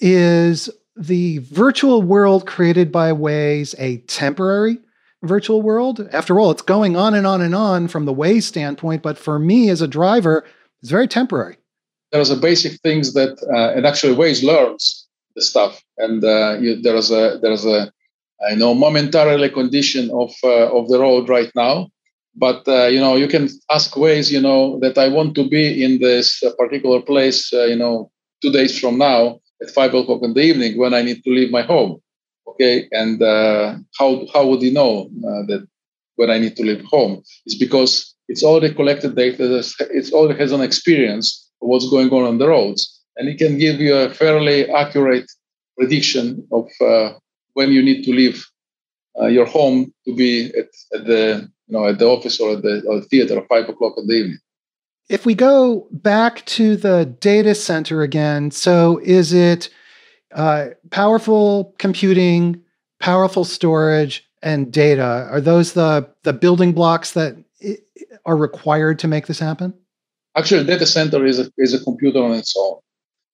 Is 0.00 0.68
the 0.96 1.38
virtual 1.38 2.02
world 2.02 2.46
created 2.46 2.92
by 2.92 3.12
Waze 3.12 3.74
a 3.78 3.98
temporary 3.98 4.78
virtual 5.22 5.62
world? 5.62 6.08
After 6.12 6.38
all, 6.38 6.50
it's 6.50 6.62
going 6.62 6.96
on 6.96 7.14
and 7.14 7.26
on 7.26 7.40
and 7.40 7.54
on 7.54 7.88
from 7.88 8.04
the 8.04 8.14
Waze 8.14 8.42
standpoint, 8.42 9.02
but 9.02 9.18
for 9.18 9.38
me 9.38 9.70
as 9.70 9.80
a 9.80 9.88
driver, 9.88 10.44
it's 10.82 10.90
very 10.90 11.08
temporary 11.08 11.56
there's 12.14 12.30
a 12.30 12.36
basic 12.36 12.80
things 12.80 13.12
that 13.14 13.36
uh, 13.52 13.76
and 13.76 13.84
actually 13.84 14.14
Waze 14.14 14.44
learns 14.44 15.06
the 15.34 15.42
stuff 15.42 15.82
and 15.98 16.24
uh, 16.24 16.56
you, 16.60 16.80
there's 16.80 17.10
a 17.10 17.38
there's 17.42 17.66
a 17.66 17.90
I 18.48 18.54
know 18.54 18.72
momentarily 18.72 19.50
condition 19.50 20.10
of 20.12 20.32
uh, 20.44 20.70
of 20.70 20.88
the 20.88 21.00
road 21.00 21.28
right 21.28 21.50
now 21.56 21.88
but 22.36 22.66
uh, 22.66 22.86
you 22.86 23.00
know 23.00 23.16
you 23.16 23.28
can 23.28 23.48
ask 23.70 23.92
Waze 23.94 24.30
you 24.30 24.40
know 24.40 24.78
that 24.80 24.98
I 24.98 25.08
want 25.08 25.34
to 25.36 25.48
be 25.48 25.84
in 25.84 26.00
this 26.00 26.42
uh, 26.42 26.50
particular 26.58 27.00
place 27.00 27.52
uh, 27.52 27.64
you 27.64 27.76
know 27.76 28.10
two 28.42 28.52
days 28.52 28.78
from 28.78 28.98
now 28.98 29.40
at 29.62 29.70
five 29.70 29.94
o'clock 29.94 30.22
in 30.22 30.34
the 30.34 30.40
evening 30.42 30.78
when 30.78 30.94
I 30.94 31.02
need 31.02 31.22
to 31.24 31.30
leave 31.30 31.50
my 31.50 31.62
home 31.62 32.00
okay? 32.48 32.88
And 32.92 33.20
how 33.98 34.26
how 34.32 34.46
would 34.46 34.62
he 34.62 34.70
know 34.70 35.08
that 35.48 35.66
when 36.16 36.30
I 36.30 36.38
need 36.38 36.56
to 36.56 36.62
leave 36.62 36.84
home? 36.84 37.22
It's 37.46 37.56
because 37.56 38.14
it's 38.28 38.42
already 38.42 38.74
collected 38.74 39.16
data 39.16 39.62
it's 39.90 40.12
already 40.12 40.38
has 40.38 40.52
an 40.52 40.62
experience 40.62 41.50
what's 41.58 41.88
going 41.88 42.10
on 42.10 42.24
on 42.24 42.38
the 42.38 42.48
roads, 42.48 43.02
and 43.16 43.28
it 43.28 43.38
can 43.38 43.58
give 43.58 43.80
you 43.80 43.94
a 43.94 44.10
fairly 44.10 44.68
accurate 44.70 45.30
prediction 45.76 46.46
of 46.52 46.68
uh, 46.80 47.12
when 47.54 47.70
you 47.72 47.82
need 47.82 48.04
to 48.04 48.12
leave 48.12 48.46
uh, 49.20 49.26
your 49.26 49.46
home 49.46 49.92
to 50.06 50.14
be 50.14 50.46
at, 50.56 50.68
at, 50.94 51.06
the 51.06 51.48
you 51.66 51.76
know 51.76 51.86
at 51.86 51.98
the 51.98 52.06
office 52.06 52.40
or 52.40 52.52
at 52.52 52.62
the, 52.62 52.82
or 52.88 53.00
the 53.00 53.06
theater 53.06 53.38
at 53.38 53.48
five 53.48 53.68
o'clock 53.68 53.94
in 53.96 54.06
the 54.06 54.14
evening. 54.14 54.38
If 55.08 55.26
we 55.26 55.34
go 55.34 55.86
back 55.90 56.44
to 56.46 56.76
the 56.76 57.04
data 57.20 57.54
center 57.54 58.02
again, 58.02 58.50
so 58.50 59.00
is 59.02 59.32
it 59.32 59.68
uh, 60.34 60.68
powerful 60.90 61.74
computing, 61.78 62.62
powerful 63.00 63.44
storage, 63.44 64.26
and 64.42 64.72
data? 64.72 65.28
Are 65.30 65.40
those 65.40 65.74
the 65.74 66.08
the 66.22 66.32
building 66.32 66.72
blocks 66.72 67.12
that 67.12 67.36
are 68.26 68.36
required 68.36 68.98
to 69.00 69.08
make 69.08 69.26
this 69.26 69.38
happen? 69.38 69.74
Actually, 70.36 70.64
data 70.64 70.86
center 70.86 71.24
is 71.24 71.38
a, 71.38 71.50
is 71.58 71.74
a 71.74 71.84
computer 71.84 72.22
on 72.22 72.32
its 72.32 72.54
own. 72.56 72.78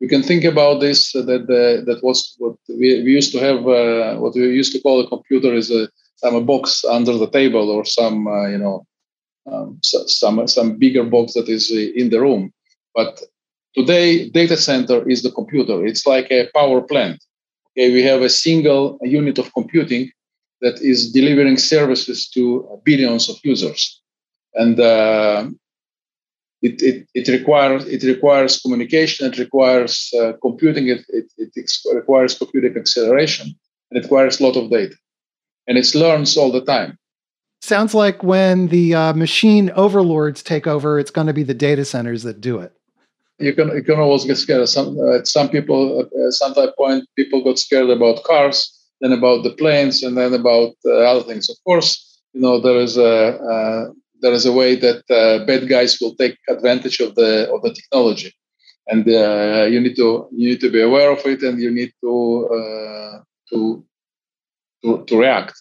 You 0.01 0.09
can 0.09 0.23
think 0.23 0.45
about 0.45 0.81
this 0.81 1.15
uh, 1.15 1.23
that 1.23 1.47
the, 1.47 1.83
that 1.87 2.03
was 2.03 2.35
what 2.39 2.57
we, 2.69 3.03
we 3.05 3.13
used 3.13 3.33
to 3.33 3.39
have. 3.39 3.59
Uh, 3.67 4.17
what 4.17 4.35
we 4.35 4.43
used 4.43 4.73
to 4.73 4.81
call 4.81 5.01
a 5.01 5.09
computer 5.09 5.55
is 5.55 5.71
a 5.71 5.89
some 6.21 6.45
box 6.47 6.85
under 6.85 7.17
the 7.17 7.31
table 7.31 7.71
or 7.71 7.85
some 7.85 8.27
uh, 8.27 8.49
you 8.49 8.59
know 8.59 8.87
um, 9.51 9.79
some 9.83 10.47
some 10.47 10.77
bigger 10.77 11.05
box 11.05 11.35
that 11.35 11.49
is 11.49 11.71
in 11.71 12.11
the 12.11 12.21
room. 12.21 12.53
But 12.95 13.21
today, 13.75 14.29
data 14.29 14.57
center 14.57 15.09
is 15.09 15.23
the 15.23 15.33
computer. 15.33 15.85
It's 15.85 16.07
like 16.07 16.31
a 16.31 16.49
power 16.55 16.81
plant. 16.83 17.23
Okay, 17.71 17.93
we 17.93 18.03
have 18.03 18.23
a 18.23 18.29
single 18.29 18.99
unit 19.03 19.39
of 19.39 19.53
computing 19.55 20.11
that 20.61 20.81
is 20.81 21.13
delivering 21.13 21.57
services 21.57 22.29
to 22.31 22.81
billions 22.85 23.31
of 23.31 23.37
users, 23.43 24.01
and 24.55 24.79
uh, 24.79 25.49
it, 26.63 26.83
it, 26.83 27.09
it 27.15 27.29
requires 27.29 27.87
it 27.87 28.03
requires 28.03 28.61
communication 28.61 29.27
it 29.27 29.39
requires 29.39 30.13
uh, 30.21 30.33
computing 30.43 30.89
it, 30.89 31.05
it, 31.09 31.27
it 31.39 31.71
requires 31.95 32.37
computing 32.37 32.77
acceleration 32.77 33.47
and 33.91 33.99
it 33.99 34.03
requires 34.03 34.41
a 34.41 34.43
lot 34.43 34.57
of 34.57 34.71
data 34.71 34.95
and 35.67 35.79
it 35.79 35.95
learns 35.95 36.37
all 36.37 36.53
the 36.53 36.65
time. 36.65 36.99
Sounds 37.63 37.95
like 37.95 38.23
when 38.23 38.69
the 38.69 38.95
uh, 38.95 39.13
machine 39.13 39.71
overlords 39.77 40.43
take 40.43 40.67
over 40.67 40.99
it's 40.99 41.11
going 41.11 41.27
to 41.27 41.35
be 41.35 41.43
the 41.43 41.55
data 41.55 41.85
centers 41.85 42.23
that 42.23 42.41
do 42.41 42.59
it. 42.59 42.73
You 43.39 43.55
can 43.55 43.69
you 43.69 43.83
can 43.83 43.99
always 43.99 44.25
get 44.25 44.37
scared. 44.37 44.69
Some 44.69 44.99
uh, 44.99 45.25
some 45.25 45.49
people 45.49 46.01
uh, 46.01 46.27
at 46.27 46.33
some 46.33 46.55
point 46.77 47.05
people 47.17 47.43
got 47.43 47.59
scared 47.59 47.91
about 47.91 48.25
cars 48.25 48.77
then 49.01 49.13
about 49.13 49.43
the 49.43 49.51
planes 49.53 50.03
and 50.03 50.17
then 50.17 50.35
about 50.35 50.75
uh, 50.85 50.91
other 51.11 51.23
things. 51.23 51.49
Of 51.49 51.57
course 51.65 52.11
you 52.33 52.41
know 52.41 52.61
there 52.61 52.81
is 52.81 52.97
a 52.97 53.37
uh, 53.53 53.91
there 54.21 54.33
is 54.33 54.47
a 54.47 54.53
way 54.53 54.77
that 54.77 55.03
uh, 55.11 55.45
bad 55.47 55.69
guys 55.69 55.99
will 56.01 56.15
take 56.15 56.37
advantage 56.49 57.01
of 57.01 57.15
the 57.15 57.51
of 57.53 57.63
the 57.63 57.73
technology, 57.73 58.33
and 58.87 59.09
uh, 59.09 59.67
you 59.71 59.81
need 59.81 59.97
to 59.97 60.29
you 60.33 60.51
need 60.51 60.61
to 60.61 60.71
be 60.71 60.83
aware 60.83 61.11
of 61.11 61.25
it, 61.25 61.43
and 61.43 61.61
you 61.61 61.71
need 61.71 61.93
to 62.03 62.49
uh, 62.57 63.23
to, 63.51 63.85
to 64.83 65.05
to 65.07 65.19
react. 65.19 65.55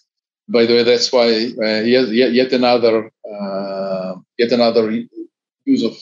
By 0.48 0.66
the 0.66 0.74
way, 0.74 0.82
that's 0.82 1.12
why 1.12 1.28
uh, 1.62 1.82
yet, 1.82 2.08
yet 2.10 2.52
another 2.52 3.10
uh, 3.30 4.14
yet 4.38 4.52
another 4.52 4.90
use 5.64 5.84
of 5.84 5.96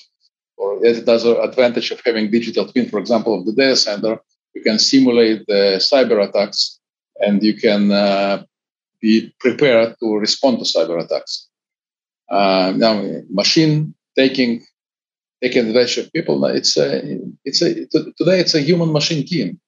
or 0.56 0.80
yet 0.84 1.02
another 1.02 1.40
advantage 1.40 1.90
of 1.90 2.00
having 2.04 2.30
digital 2.30 2.66
twin, 2.66 2.88
for 2.88 2.98
example, 2.98 3.38
of 3.38 3.46
the 3.46 3.52
data 3.52 3.76
center. 3.76 4.20
You 4.54 4.62
can 4.62 4.78
simulate 4.78 5.46
the 5.46 5.78
cyber 5.78 6.26
attacks, 6.26 6.80
and 7.20 7.42
you 7.42 7.54
can 7.54 7.92
uh, 7.92 8.44
be 9.00 9.32
prepared 9.38 9.96
to 10.00 10.16
respond 10.16 10.58
to 10.58 10.64
cyber 10.64 11.02
attacks 11.04 11.48
uh, 12.30 12.72
now 12.76 13.02
machine 13.30 13.94
taking 14.16 14.64
taking 15.42 15.66
advantage 15.66 15.98
of 15.98 16.12
people. 16.12 16.44
It's 16.46 16.76
a 16.76 17.02
it's 17.44 17.62
a 17.62 17.86
today 18.18 18.40
it's 18.40 18.54
a 18.54 18.60
human 18.60 18.92
machine 18.92 19.26
team. 19.26 19.60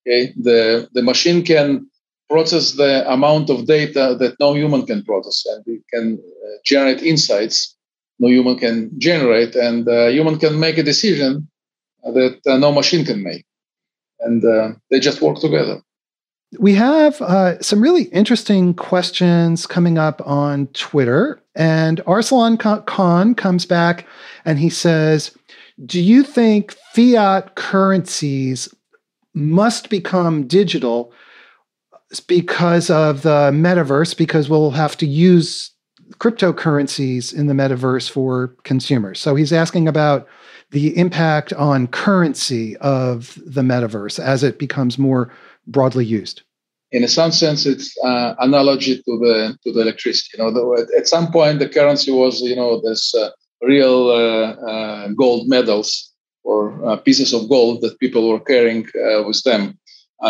Okay, 0.00 0.32
the 0.36 0.88
the 0.92 1.02
machine 1.02 1.44
can 1.44 1.90
process 2.28 2.72
the 2.72 3.10
amount 3.10 3.50
of 3.50 3.66
data 3.66 4.16
that 4.18 4.36
no 4.40 4.54
human 4.54 4.84
can 4.86 5.04
process, 5.04 5.44
and 5.46 5.64
we 5.66 5.80
can 5.92 6.18
uh, 6.18 6.48
generate 6.64 7.02
insights 7.02 7.76
no 8.18 8.28
human 8.28 8.56
can 8.56 8.90
generate, 8.98 9.54
and 9.54 9.88
uh, 9.88 10.06
human 10.08 10.38
can 10.38 10.58
make 10.58 10.78
a 10.78 10.82
decision 10.82 11.48
that 12.02 12.40
uh, 12.46 12.56
no 12.56 12.72
machine 12.72 13.04
can 13.04 13.22
make, 13.22 13.44
and 14.20 14.44
uh, 14.44 14.72
they 14.90 15.00
just 15.00 15.20
work 15.20 15.38
together. 15.38 15.82
We 16.58 16.74
have 16.74 17.20
uh, 17.20 17.60
some 17.60 17.80
really 17.80 18.04
interesting 18.04 18.72
questions 18.72 19.66
coming 19.66 19.98
up 19.98 20.22
on 20.26 20.68
Twitter, 20.68 21.40
and 21.54 21.98
Arsalan 22.04 22.58
Khan 22.86 23.34
comes 23.34 23.66
back 23.66 24.06
and 24.44 24.58
he 24.58 24.70
says, 24.70 25.36
"Do 25.84 26.00
you 26.00 26.22
think 26.22 26.74
fiat 26.94 27.56
currencies 27.56 28.72
must 29.34 29.90
become 29.90 30.46
digital?" 30.46 31.12
Because 32.26 32.90
of 32.90 33.22
the 33.22 33.50
metaverse 33.52 34.16
because 34.16 34.48
we'll 34.48 34.70
have 34.70 34.96
to 34.98 35.06
use 35.06 35.70
cryptocurrencies 36.14 37.34
in 37.34 37.46
the 37.46 37.54
metaverse 37.54 38.08
for 38.08 38.54
consumers. 38.62 39.18
So 39.18 39.34
he's 39.34 39.52
asking 39.52 39.88
about 39.88 40.26
the 40.70 40.96
impact 40.96 41.52
on 41.52 41.86
currency 41.86 42.76
of 42.78 43.38
the 43.44 43.62
metaverse 43.62 44.18
as 44.18 44.42
it 44.42 44.58
becomes 44.58 44.98
more 44.98 45.32
broadly 45.66 46.04
used. 46.04 46.42
In 46.92 47.06
some 47.08 47.32
sense, 47.32 47.66
it's 47.66 47.92
uh, 48.04 48.34
analogy 48.38 48.96
to 48.96 49.18
the 49.18 49.58
to 49.64 49.72
the 49.72 49.80
electricity. 49.82 50.38
You 50.38 50.44
know, 50.44 50.50
the, 50.52 50.92
at 50.96 51.08
some 51.08 51.32
point 51.32 51.58
the 51.58 51.68
currency 51.68 52.12
was 52.12 52.40
you 52.40 52.54
know 52.54 52.80
this 52.80 53.14
uh, 53.14 53.30
real 53.60 54.10
uh, 54.10 54.52
uh 54.70 55.08
gold 55.08 55.48
medals 55.48 56.12
or 56.44 56.72
uh, 56.86 56.96
pieces 56.96 57.34
of 57.34 57.48
gold 57.48 57.82
that 57.82 57.98
people 57.98 58.28
were 58.28 58.40
carrying 58.40 58.86
uh, 58.86 59.24
with 59.24 59.42
them. 59.42 59.76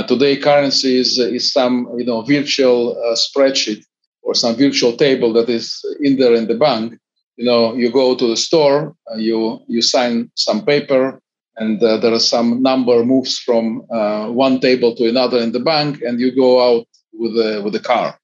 Today, 0.06 0.36
currency 0.36 0.98
is 0.98 1.18
is 1.18 1.52
some 1.52 1.88
you 1.98 2.04
know 2.04 2.22
virtual 2.22 2.96
spreadsheet 3.14 3.84
or 4.26 4.34
some 4.34 4.56
virtual 4.56 4.96
table 4.96 5.32
that 5.32 5.48
is 5.48 5.84
in 6.00 6.16
there 6.16 6.34
in 6.34 6.48
the 6.48 6.56
bank. 6.56 6.98
You 7.36 7.46
know 7.46 7.74
you 7.74 7.90
go 7.90 8.14
to 8.16 8.26
the 8.26 8.36
store 8.36 8.94
uh, 9.10 9.16
you 9.16 9.60
you 9.68 9.82
sign 9.82 10.30
some 10.34 10.64
paper 10.64 11.20
and 11.56 11.82
uh, 11.82 11.96
there 11.98 12.12
are 12.12 12.28
some 12.34 12.62
number 12.62 13.04
moves 13.04 13.38
from 13.38 13.86
uh, 13.90 14.26
one 14.28 14.60
table 14.60 14.94
to 14.96 15.08
another 15.08 15.38
in 15.38 15.52
the 15.52 15.60
bank 15.60 16.02
and 16.02 16.20
you 16.20 16.34
go 16.34 16.50
out 16.68 16.86
with 17.12 17.32
a 17.32 17.62
with 17.62 17.74
a 17.74 17.80
car 17.80 18.18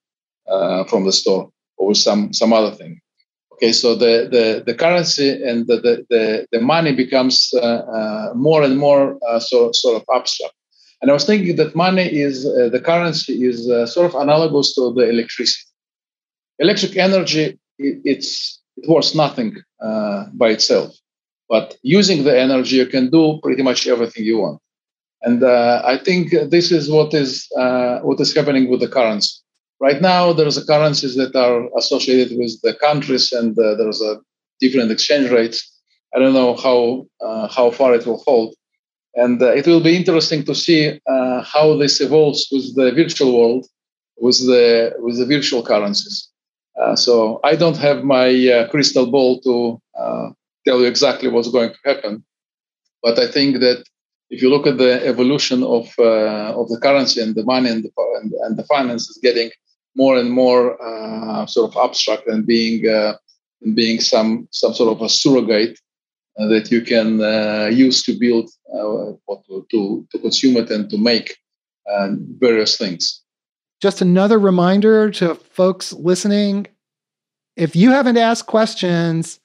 uh, 0.49 0.85
from 0.85 1.05
the 1.05 1.13
store 1.13 1.51
or 1.77 1.95
some 1.95 2.33
some 2.33 2.53
other 2.53 2.75
thing. 2.75 3.01
Okay 3.53 3.73
so 3.73 3.95
the 3.95 4.29
the, 4.35 4.63
the 4.67 4.75
currency 4.75 5.31
and 5.31 5.67
the, 5.67 5.77
the 6.11 6.47
the, 6.51 6.61
money 6.61 6.93
becomes 6.93 7.53
uh, 7.55 7.83
uh, 7.99 8.33
more 8.35 8.63
and 8.63 8.77
more 8.79 9.19
so, 9.39 9.71
sort 9.73 9.97
of 9.97 10.05
abstract 10.15 10.55
and 11.03 11.11
i 11.11 11.15
was 11.15 11.27
thinking 11.27 11.57
that 11.57 11.77
money 11.77 12.07
is 12.07 12.45
the 12.45 12.81
currency 12.81 13.45
is 13.45 13.67
sort 13.93 14.07
of 14.07 14.15
analogous 14.15 14.75
to 14.75 14.93
the 14.95 15.09
electricity. 15.09 15.67
Electric 16.59 16.97
energy 16.97 17.59
it, 17.79 18.01
it's 18.05 18.61
it 18.77 18.89
worth 18.89 19.15
nothing 19.15 19.57
uh, 19.83 20.27
by 20.33 20.51
itself. 20.51 20.95
But 21.49 21.77
using 21.83 22.25
the 22.25 22.39
energy 22.39 22.77
you 22.77 22.87
can 22.87 23.11
do 23.11 23.39
pretty 23.43 23.63
much 23.63 23.87
everything 23.87 24.25
you 24.25 24.39
want. 24.39 24.61
And 25.23 25.43
uh, 25.43 25.83
i 25.85 25.97
think 25.99 26.31
this 26.51 26.73
is 26.73 26.91
what 26.91 27.15
is 27.15 27.49
uh, 27.63 27.99
what 28.01 28.21
is 28.21 28.35
happening 28.35 28.71
with 28.71 28.81
the 28.81 28.89
currency. 28.89 29.33
Right 29.81 30.01
now 30.01 30.33
there's 30.33 30.57
a 30.57 30.65
currencies 30.65 31.15
that 31.17 31.35
are 31.35 31.69
associated 31.77 32.39
with 32.39 32.53
the 32.63 32.75
countries 32.75 33.33
and 33.33 33.59
uh, 33.59 33.75
there's 33.79 34.01
a 34.01 34.21
different 34.61 34.91
exchange 34.93 35.31
rates. 35.31 35.59
I 36.15 36.19
don't 36.21 36.35
know 36.41 36.55
how 36.67 37.07
uh, 37.27 37.49
how 37.49 37.71
far 37.71 37.95
it 37.95 38.07
will 38.07 38.23
hold 38.27 38.55
and 39.15 39.43
uh, 39.43 39.53
it 39.53 39.67
will 39.67 39.83
be 39.83 39.97
interesting 39.97 40.45
to 40.45 40.55
see 40.55 40.99
how 41.45 41.77
this 41.77 42.01
evolves 42.01 42.49
with 42.51 42.75
the 42.77 42.93
virtual 42.93 43.39
world 43.39 43.67
with 44.23 44.39
the 44.39 44.95
with 44.99 45.19
the 45.19 45.27
virtual 45.27 45.63
currencies. 45.63 46.29
Uh, 46.81 46.97
so 46.97 47.41
I 47.45 47.57
don't 47.57 47.77
have 47.77 48.03
my 48.05 48.29
uh, 48.49 48.69
crystal 48.69 49.11
ball 49.11 49.41
to 49.41 49.81
uh, 49.99 50.31
tell 50.67 50.81
you 50.81 50.87
exactly 50.87 51.29
what's 51.29 51.51
going 51.51 51.71
to 51.71 51.79
happen, 51.85 52.25
but 53.03 53.19
I 53.19 53.27
think 53.31 53.61
that 53.61 53.85
if 54.31 54.41
you 54.41 54.49
look 54.49 54.67
at 54.67 54.79
the 54.79 55.07
evolution 55.07 55.63
of 55.63 55.93
uh, 55.99 56.61
of 56.61 56.69
the 56.69 56.81
currency 56.81 57.21
and 57.21 57.35
the 57.35 57.45
money 57.45 57.69
and 57.69 57.85
the 57.85 57.91
and, 58.21 58.33
and 58.45 58.57
the 58.57 58.65
finance 58.65 59.11
is 59.11 59.19
getting 59.23 59.51
more 59.95 60.17
and 60.17 60.31
more 60.31 60.65
uh, 60.83 61.45
sort 61.47 61.71
of 61.71 61.77
abstract 61.85 62.27
and 62.27 62.47
being 62.47 62.87
and 63.63 63.77
being 63.77 64.01
some 64.01 64.49
some 64.51 64.73
sort 64.73 64.91
of 64.95 65.03
a 65.03 65.09
surrogate 65.09 65.79
Uh, 66.39 66.47
that 66.47 66.71
you 66.71 66.81
can 66.81 67.21
uh, 67.21 67.69
use 67.71 68.03
to 68.03 68.19
build 68.19 68.49
uh, 68.73 69.13
to, 69.47 69.67
to 69.71 70.07
to 70.11 70.19
consume 70.19 70.57
it 70.57 70.71
and 70.71 70.89
to 70.89 70.97
make 70.97 71.37
various 72.41 72.79
things. 72.79 73.23
Just 73.83 74.01
another 74.01 74.39
reminder 74.39 75.11
to 75.11 75.35
folks 75.35 75.93
listening 75.93 76.69
if 77.57 77.77
you 77.77 77.91
haven't 77.91 78.17
asked 78.17 78.47
questions, 78.47 79.41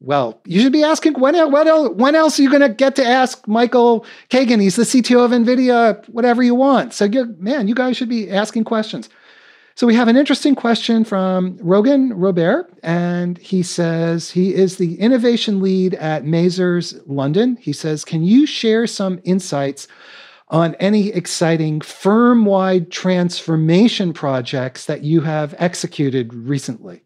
well, 0.00 0.40
you 0.44 0.60
should 0.60 0.72
be 0.72 0.84
asking 0.84 1.14
when, 1.14 1.34
else, 1.34 1.90
when 1.94 2.14
else 2.14 2.38
are 2.38 2.42
you 2.42 2.50
going 2.50 2.62
to 2.62 2.68
get 2.68 2.94
to 2.96 3.04
ask 3.04 3.46
Michael 3.48 4.06
Kagan? 4.30 4.60
He's 4.60 4.76
the 4.76 4.84
CTO 4.84 5.24
of 5.24 5.32
NVIDIA, 5.32 6.08
whatever 6.08 6.42
you 6.42 6.54
want. 6.54 6.94
So, 6.94 7.08
man, 7.38 7.68
you 7.68 7.74
guys 7.74 7.96
should 7.96 8.08
be 8.08 8.30
asking 8.30 8.64
questions. 8.64 9.08
So, 9.78 9.86
we 9.86 9.94
have 9.94 10.08
an 10.08 10.16
interesting 10.16 10.56
question 10.56 11.04
from 11.04 11.56
Rogan 11.60 12.12
Robert, 12.12 12.68
and 12.82 13.38
he 13.38 13.62
says 13.62 14.28
he 14.28 14.52
is 14.52 14.76
the 14.76 14.98
innovation 14.98 15.62
lead 15.62 15.94
at 15.94 16.24
Mazars 16.24 17.00
London. 17.06 17.56
He 17.60 17.72
says, 17.72 18.04
Can 18.04 18.24
you 18.24 18.44
share 18.44 18.88
some 18.88 19.20
insights 19.22 19.86
on 20.48 20.74
any 20.80 21.10
exciting 21.10 21.80
firm 21.80 22.44
wide 22.44 22.90
transformation 22.90 24.12
projects 24.12 24.86
that 24.86 25.04
you 25.04 25.20
have 25.20 25.54
executed 25.58 26.34
recently. 26.34 27.04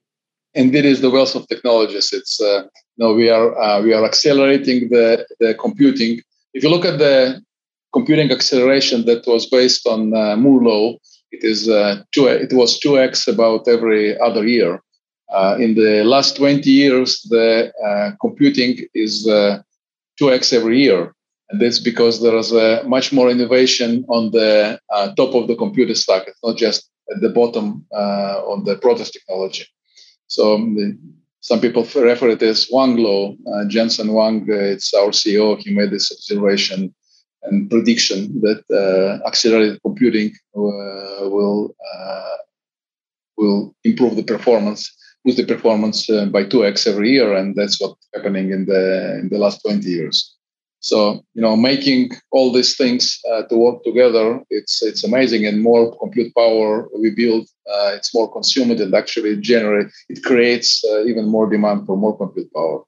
Indeed, 0.54 0.86
is 0.86 1.02
the 1.02 1.10
wealth 1.10 1.34
of 1.34 1.46
technologies. 1.48 2.10
It's 2.10 2.40
uh, 2.40 2.62
know, 2.96 3.12
we 3.12 3.28
are 3.28 3.54
uh, 3.60 3.82
we 3.82 3.92
are 3.92 4.04
accelerating 4.06 4.88
the, 4.88 5.26
the 5.40 5.54
computing. 5.56 6.22
If 6.54 6.62
you 6.62 6.70
look 6.70 6.86
at 6.86 6.98
the 6.98 7.42
computing 7.92 8.30
acceleration 8.30 9.04
that 9.04 9.26
was 9.26 9.44
based 9.44 9.86
on 9.86 10.14
uh, 10.14 10.36
Moore 10.36 10.62
law, 10.62 10.96
it 11.32 11.42
is 11.42 11.68
uh, 11.68 12.02
two. 12.12 12.26
It 12.26 12.52
was 12.52 12.78
two 12.78 12.98
x 12.98 13.26
about 13.26 13.66
every 13.66 14.18
other 14.20 14.46
year. 14.46 14.80
Uh, 15.32 15.56
in 15.58 15.74
the 15.74 16.04
last 16.04 16.36
20 16.36 16.70
years, 16.70 17.22
the 17.30 17.72
uh, 17.82 18.10
computing 18.20 18.86
is 18.94 19.24
two 20.18 20.30
x 20.30 20.52
every 20.52 20.78
year. 20.82 21.14
And 21.52 21.60
that's 21.60 21.78
because 21.78 22.22
there 22.22 22.36
is 22.36 22.50
a 22.52 22.82
much 22.86 23.12
more 23.12 23.28
innovation 23.30 24.06
on 24.08 24.30
the 24.30 24.80
uh, 24.88 25.14
top 25.14 25.34
of 25.34 25.48
the 25.48 25.56
computer 25.56 25.94
stack. 25.94 26.26
It's 26.26 26.42
not 26.42 26.56
just 26.56 26.88
at 27.14 27.20
the 27.20 27.28
bottom 27.28 27.84
uh, 27.94 28.40
on 28.46 28.64
the 28.64 28.76
process 28.76 29.10
technology. 29.10 29.66
So 30.28 30.54
um, 30.54 30.74
the, 30.74 30.98
some 31.40 31.60
people 31.60 31.82
refer 31.94 32.30
it 32.30 32.42
as 32.42 32.68
Huang. 32.70 32.96
Uh, 33.46 33.68
Jensen 33.68 34.08
Huang, 34.08 34.46
uh, 34.48 34.54
it's 34.54 34.94
our 34.94 35.10
CEO, 35.10 35.58
he 35.58 35.74
made 35.74 35.90
this 35.90 36.10
observation 36.10 36.94
and 37.44 37.70
prediction 37.70 38.40
that 38.40 38.62
uh, 38.70 39.26
accelerated 39.26 39.80
computing 39.82 40.32
uh, 40.56 41.28
will 41.28 41.74
will 43.38 43.74
improve 43.84 44.14
the 44.14 44.22
performance, 44.22 44.94
boost 45.24 45.38
the 45.38 45.44
performance 45.44 46.06
by 46.06 46.44
2x 46.44 46.86
every 46.86 47.10
year, 47.10 47.34
and 47.34 47.56
that's 47.56 47.80
what's 47.80 48.06
happening 48.14 48.52
in 48.52 48.66
the 48.66 49.18
in 49.20 49.28
the 49.30 49.38
last 49.38 49.60
20 49.62 49.88
years. 49.88 50.36
So 50.82 51.24
you 51.34 51.42
know, 51.42 51.56
making 51.56 52.10
all 52.32 52.52
these 52.52 52.76
things 52.76 53.20
uh, 53.32 53.42
to 53.44 53.56
work 53.56 53.84
together, 53.84 54.40
it's 54.50 54.82
it's 54.82 55.04
amazing. 55.04 55.46
And 55.46 55.62
more 55.62 55.96
compute 55.98 56.34
power 56.34 56.88
we 56.98 57.10
build, 57.10 57.46
uh, 57.72 57.92
it's 57.94 58.12
more 58.12 58.30
consumed, 58.30 58.80
and 58.80 58.92
actually 58.94 59.36
generate 59.36 59.86
it 60.08 60.24
creates 60.24 60.84
uh, 60.84 61.04
even 61.04 61.28
more 61.28 61.48
demand 61.48 61.86
for 61.86 61.96
more 61.96 62.16
compute 62.18 62.52
power. 62.52 62.82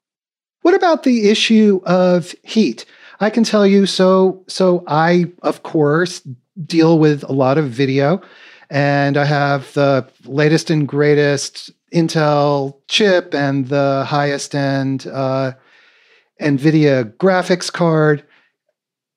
What 0.61 0.73
about 0.73 1.03
the 1.03 1.29
issue 1.29 1.79
of 1.85 2.35
heat? 2.43 2.85
I 3.19 3.29
can 3.29 3.43
tell 3.43 3.65
you. 3.65 3.85
So 3.85 4.43
so 4.47 4.83
I 4.87 5.31
of 5.41 5.63
course 5.63 6.21
deal 6.65 6.99
with 6.99 7.23
a 7.23 7.33
lot 7.33 7.57
of 7.57 7.69
video, 7.69 8.21
and 8.69 9.17
I 9.17 9.25
have 9.25 9.73
the 9.73 10.07
latest 10.25 10.69
and 10.69 10.87
greatest 10.87 11.71
Intel 11.93 12.77
chip 12.87 13.33
and 13.33 13.67
the 13.67 14.05
highest 14.07 14.53
end 14.53 15.07
uh, 15.07 15.53
NVIDIA 16.41 17.15
graphics 17.17 17.71
card. 17.71 18.23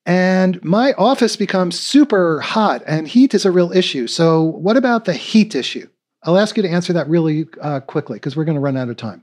And 0.07 0.63
my 0.65 0.95
office 0.95 1.37
becomes 1.37 1.79
super 1.79 2.41
hot, 2.41 2.83
and 2.87 3.07
heat 3.07 3.35
is 3.35 3.45
a 3.45 3.51
real 3.51 3.73
issue. 3.73 4.07
So, 4.07 4.43
what 4.43 4.79
about 4.79 5.05
the 5.05 5.13
heat 5.13 5.55
issue? 5.55 5.87
I'll 6.23 6.39
ask 6.39 6.57
you 6.57 6.63
to 6.63 6.69
answer 6.69 6.95
that 6.95 7.09
really 7.09 7.47
uh, 7.61 7.81
quickly 7.81 8.17
because 8.17 8.35
we're 8.35 8.47
going 8.47 8.55
to 8.55 8.61
run 8.61 8.77
out 8.77 8.89
of 8.89 8.97
time. 8.97 9.23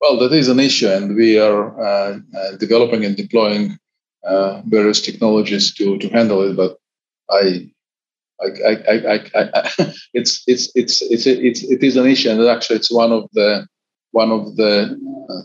Well, 0.00 0.18
that 0.18 0.32
is 0.32 0.48
an 0.48 0.60
issue, 0.60 0.88
and 0.88 1.16
we 1.16 1.38
are 1.40 1.80
uh, 1.80 2.18
uh, 2.38 2.56
developing 2.58 3.04
and 3.04 3.16
deploying 3.16 3.78
uh, 4.24 4.62
various 4.66 5.00
technologies 5.00 5.74
to, 5.74 5.98
to 5.98 6.08
handle 6.08 6.42
it. 6.42 6.56
But 6.56 6.76
I, 7.30 7.70
I, 8.40 8.46
I, 8.68 9.20
I, 9.34 9.50
I 9.54 9.92
it's 10.14 10.42
it's 10.46 10.70
it's 10.74 11.02
it's 11.02 11.26
it's 11.26 11.62
it 11.62 11.82
is 11.82 11.96
an 11.96 12.06
issue, 12.06 12.30
and 12.30 12.42
actually, 12.46 12.76
it's 12.76 12.92
one 12.92 13.12
of 13.12 13.28
the 13.32 13.66
one 14.12 14.30
of 14.30 14.56
the 14.56 14.98
uh, 15.30 15.42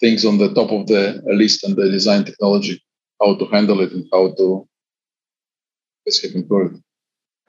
things 0.00 0.24
on 0.24 0.38
the 0.38 0.52
top 0.54 0.70
of 0.70 0.86
the 0.86 1.22
list 1.26 1.64
and 1.64 1.76
the 1.76 1.88
design 1.88 2.24
technology, 2.24 2.82
how 3.20 3.36
to 3.36 3.46
handle 3.46 3.80
it 3.80 3.92
and 3.92 4.06
how 4.12 4.34
to 4.34 4.66
improve 6.34 6.74
it. 6.74 6.80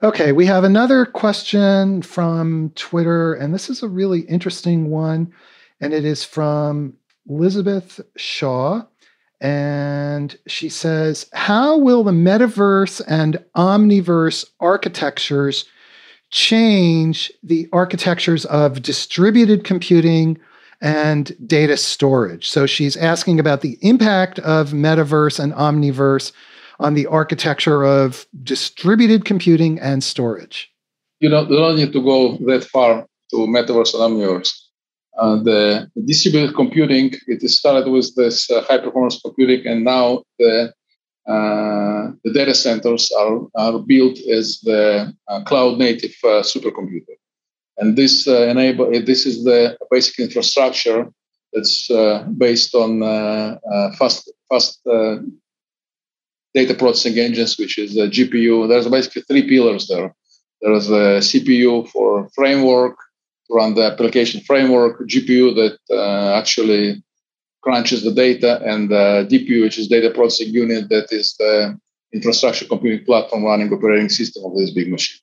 Okay, 0.02 0.32
we 0.32 0.46
have 0.46 0.64
another 0.64 1.06
question 1.06 2.02
from 2.02 2.70
Twitter, 2.74 3.34
and 3.34 3.54
this 3.54 3.70
is 3.70 3.82
a 3.82 3.88
really 3.88 4.20
interesting 4.20 4.90
one, 4.90 5.32
and 5.80 5.94
it 5.94 6.04
is 6.04 6.22
from 6.22 6.94
Elizabeth 7.28 8.00
Shaw. 8.16 8.82
And 9.44 10.38
she 10.46 10.70
says, 10.70 11.26
How 11.34 11.76
will 11.76 12.02
the 12.02 12.12
metaverse 12.12 13.02
and 13.06 13.44
omniverse 13.54 14.46
architectures 14.58 15.66
change 16.30 17.30
the 17.42 17.68
architectures 17.70 18.46
of 18.46 18.80
distributed 18.80 19.62
computing 19.62 20.38
and 20.80 21.36
data 21.46 21.76
storage? 21.76 22.48
So 22.48 22.64
she's 22.64 22.96
asking 22.96 23.38
about 23.38 23.60
the 23.60 23.76
impact 23.82 24.38
of 24.38 24.70
metaverse 24.70 25.38
and 25.38 25.52
omniverse 25.52 26.32
on 26.80 26.94
the 26.94 27.04
architecture 27.06 27.84
of 27.84 28.26
distributed 28.44 29.26
computing 29.26 29.78
and 29.78 30.02
storage. 30.02 30.72
You 31.20 31.28
don't, 31.28 31.50
you 31.50 31.56
don't 31.56 31.76
need 31.76 31.92
to 31.92 32.02
go 32.02 32.38
that 32.46 32.64
far 32.64 33.06
to 33.32 33.36
metaverse 33.36 33.92
and 33.92 34.16
omniverse. 34.16 34.63
Uh, 35.16 35.36
the 35.36 35.90
distributed 36.06 36.54
computing, 36.56 37.12
it 37.28 37.40
started 37.48 37.88
with 37.88 38.14
this 38.16 38.50
uh, 38.50 38.62
high 38.62 38.78
performance 38.78 39.20
computing, 39.20 39.64
and 39.66 39.84
now 39.84 40.24
the 40.38 40.72
uh, 41.26 42.10
the 42.22 42.32
data 42.34 42.54
centers 42.54 43.10
are, 43.12 43.46
are 43.54 43.78
built 43.78 44.18
as 44.30 44.60
the 44.60 45.14
uh, 45.28 45.42
cloud 45.44 45.78
native 45.78 46.14
uh, 46.22 46.42
supercomputer. 46.42 47.16
And 47.78 47.96
this 47.96 48.26
enable 48.26 48.90
this 49.04 49.24
is 49.24 49.42
the 49.42 49.76
basic 49.90 50.18
infrastructure 50.18 51.10
that's 51.52 51.88
based 52.36 52.74
on 52.74 53.00
fast 53.98 54.30
fast 54.48 54.80
data 56.54 56.74
processing 56.78 57.18
engines, 57.18 57.56
which 57.58 57.78
is 57.78 57.96
GPU. 57.96 58.68
There's 58.68 58.88
basically 58.88 59.22
three 59.22 59.48
pillars 59.48 59.88
there. 59.88 60.14
There's 60.60 60.88
a 60.90 61.20
CPU 61.20 61.88
for 61.88 62.28
framework 62.34 62.96
run 63.50 63.74
the 63.74 63.84
application 63.84 64.40
framework, 64.40 65.00
GPU 65.00 65.54
that 65.54 65.78
uh, 65.90 66.34
actually 66.38 67.02
crunches 67.62 68.02
the 68.02 68.12
data, 68.12 68.60
and 68.64 68.90
the 68.90 69.26
DPU, 69.30 69.62
which 69.62 69.78
is 69.78 69.88
data 69.88 70.10
processing 70.10 70.52
unit, 70.52 70.88
that 70.90 71.10
is 71.10 71.34
the 71.38 71.78
infrastructure 72.12 72.66
computing 72.66 73.04
platform 73.04 73.44
running 73.44 73.72
operating 73.72 74.08
system 74.08 74.44
of 74.44 74.56
this 74.56 74.70
big 74.70 74.90
machine. 74.90 75.20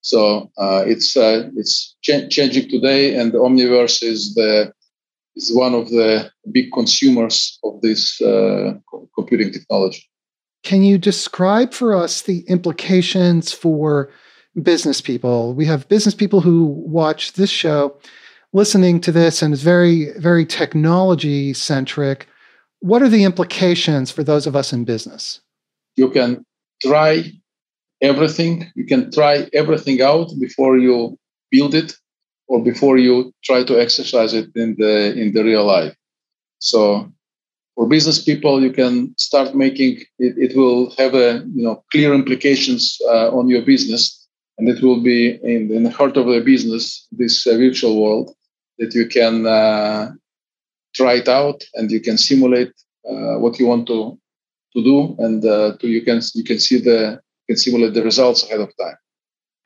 So 0.00 0.50
uh, 0.58 0.84
it's 0.86 1.16
uh, 1.16 1.50
it's 1.56 1.96
ch- 2.02 2.30
changing 2.30 2.70
today, 2.70 3.14
and 3.14 3.32
the 3.32 3.38
Omniverse 3.38 4.02
is 4.02 4.34
the 4.34 4.72
is 5.36 5.52
one 5.54 5.74
of 5.74 5.88
the 5.90 6.30
big 6.50 6.72
consumers 6.72 7.58
of 7.64 7.80
this 7.80 8.20
uh, 8.20 8.74
computing 9.14 9.52
technology. 9.52 10.04
Can 10.64 10.82
you 10.82 10.98
describe 10.98 11.72
for 11.72 11.94
us 11.94 12.22
the 12.22 12.40
implications 12.48 13.52
for 13.52 14.10
business 14.62 15.00
people? 15.00 15.54
We 15.54 15.66
have 15.66 15.88
business 15.88 16.14
people 16.14 16.40
who 16.40 16.64
watch 16.64 17.32
this 17.32 17.50
show 17.50 17.96
listening 18.52 19.00
to 19.02 19.12
this 19.12 19.42
and 19.42 19.52
it's 19.52 19.62
very, 19.62 20.12
very 20.18 20.46
technology 20.46 21.52
centric. 21.52 22.26
What 22.80 23.02
are 23.02 23.08
the 23.08 23.24
implications 23.24 24.10
for 24.10 24.22
those 24.22 24.46
of 24.46 24.56
us 24.56 24.72
in 24.72 24.84
business? 24.84 25.40
You 25.96 26.10
can 26.10 26.44
try 26.82 27.32
everything. 28.00 28.70
You 28.74 28.86
can 28.86 29.10
try 29.10 29.48
everything 29.52 30.00
out 30.00 30.30
before 30.40 30.78
you 30.78 31.18
build 31.50 31.74
it 31.74 31.94
or 32.46 32.62
before 32.62 32.98
you 32.98 33.32
try 33.44 33.64
to 33.64 33.80
exercise 33.80 34.32
it 34.32 34.50
in 34.54 34.76
the 34.78 35.12
in 35.14 35.32
the 35.32 35.44
real 35.44 35.64
life. 35.64 35.94
So 36.60 37.12
for 37.74 37.86
business 37.86 38.22
people, 38.22 38.62
you 38.62 38.72
can 38.72 39.14
start 39.18 39.54
making 39.54 39.98
it, 40.18 40.34
it 40.36 40.56
will 40.56 40.90
have 40.98 41.14
a 41.14 41.44
you 41.54 41.62
know 41.62 41.84
clear 41.92 42.14
implications 42.14 42.98
uh, 43.06 43.30
on 43.30 43.48
your 43.48 43.62
business, 43.62 44.17
and 44.58 44.68
it 44.68 44.82
will 44.82 45.00
be 45.00 45.38
in, 45.42 45.72
in 45.72 45.84
the 45.84 45.90
heart 45.90 46.16
of 46.16 46.26
the 46.26 46.40
business, 46.40 47.06
this 47.12 47.46
uh, 47.46 47.56
virtual 47.56 48.02
world 48.02 48.34
that 48.78 48.94
you 48.94 49.06
can 49.06 49.46
uh, 49.46 50.10
try 50.94 51.14
it 51.14 51.28
out 51.28 51.62
and 51.74 51.90
you 51.90 52.00
can 52.00 52.18
simulate 52.18 52.72
uh, 53.08 53.36
what 53.38 53.58
you 53.58 53.66
want 53.66 53.86
to 53.86 54.18
to 54.74 54.82
do, 54.82 55.16
and 55.18 55.44
uh, 55.44 55.76
to 55.80 55.88
you 55.88 56.02
can 56.02 56.20
you 56.34 56.44
can 56.44 56.58
see 56.58 56.78
the 56.78 57.20
can 57.48 57.56
simulate 57.56 57.94
the 57.94 58.02
results 58.02 58.44
ahead 58.44 58.60
of 58.60 58.70
time. 58.78 58.96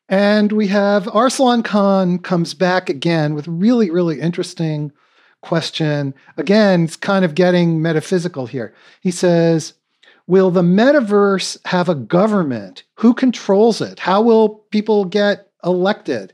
And 0.08 0.52
we 0.52 0.68
have 0.68 1.04
Arsalan 1.06 1.64
Khan 1.64 2.18
comes 2.18 2.54
back 2.54 2.88
again 2.88 3.34
with 3.34 3.48
really 3.48 3.90
really 3.90 4.20
interesting 4.20 4.92
question. 5.40 6.14
Again, 6.36 6.84
it's 6.84 6.96
kind 6.96 7.24
of 7.24 7.34
getting 7.34 7.82
metaphysical 7.82 8.46
here. 8.46 8.72
He 9.00 9.10
says, 9.10 9.74
Will 10.26 10.50
the 10.50 10.62
metaverse 10.62 11.58
have 11.66 11.88
a 11.88 11.94
government? 11.94 12.84
Who 12.96 13.14
controls 13.14 13.80
it? 13.80 13.98
How 13.98 14.22
will 14.22 14.48
people 14.70 15.04
get 15.04 15.48
elected? 15.64 16.32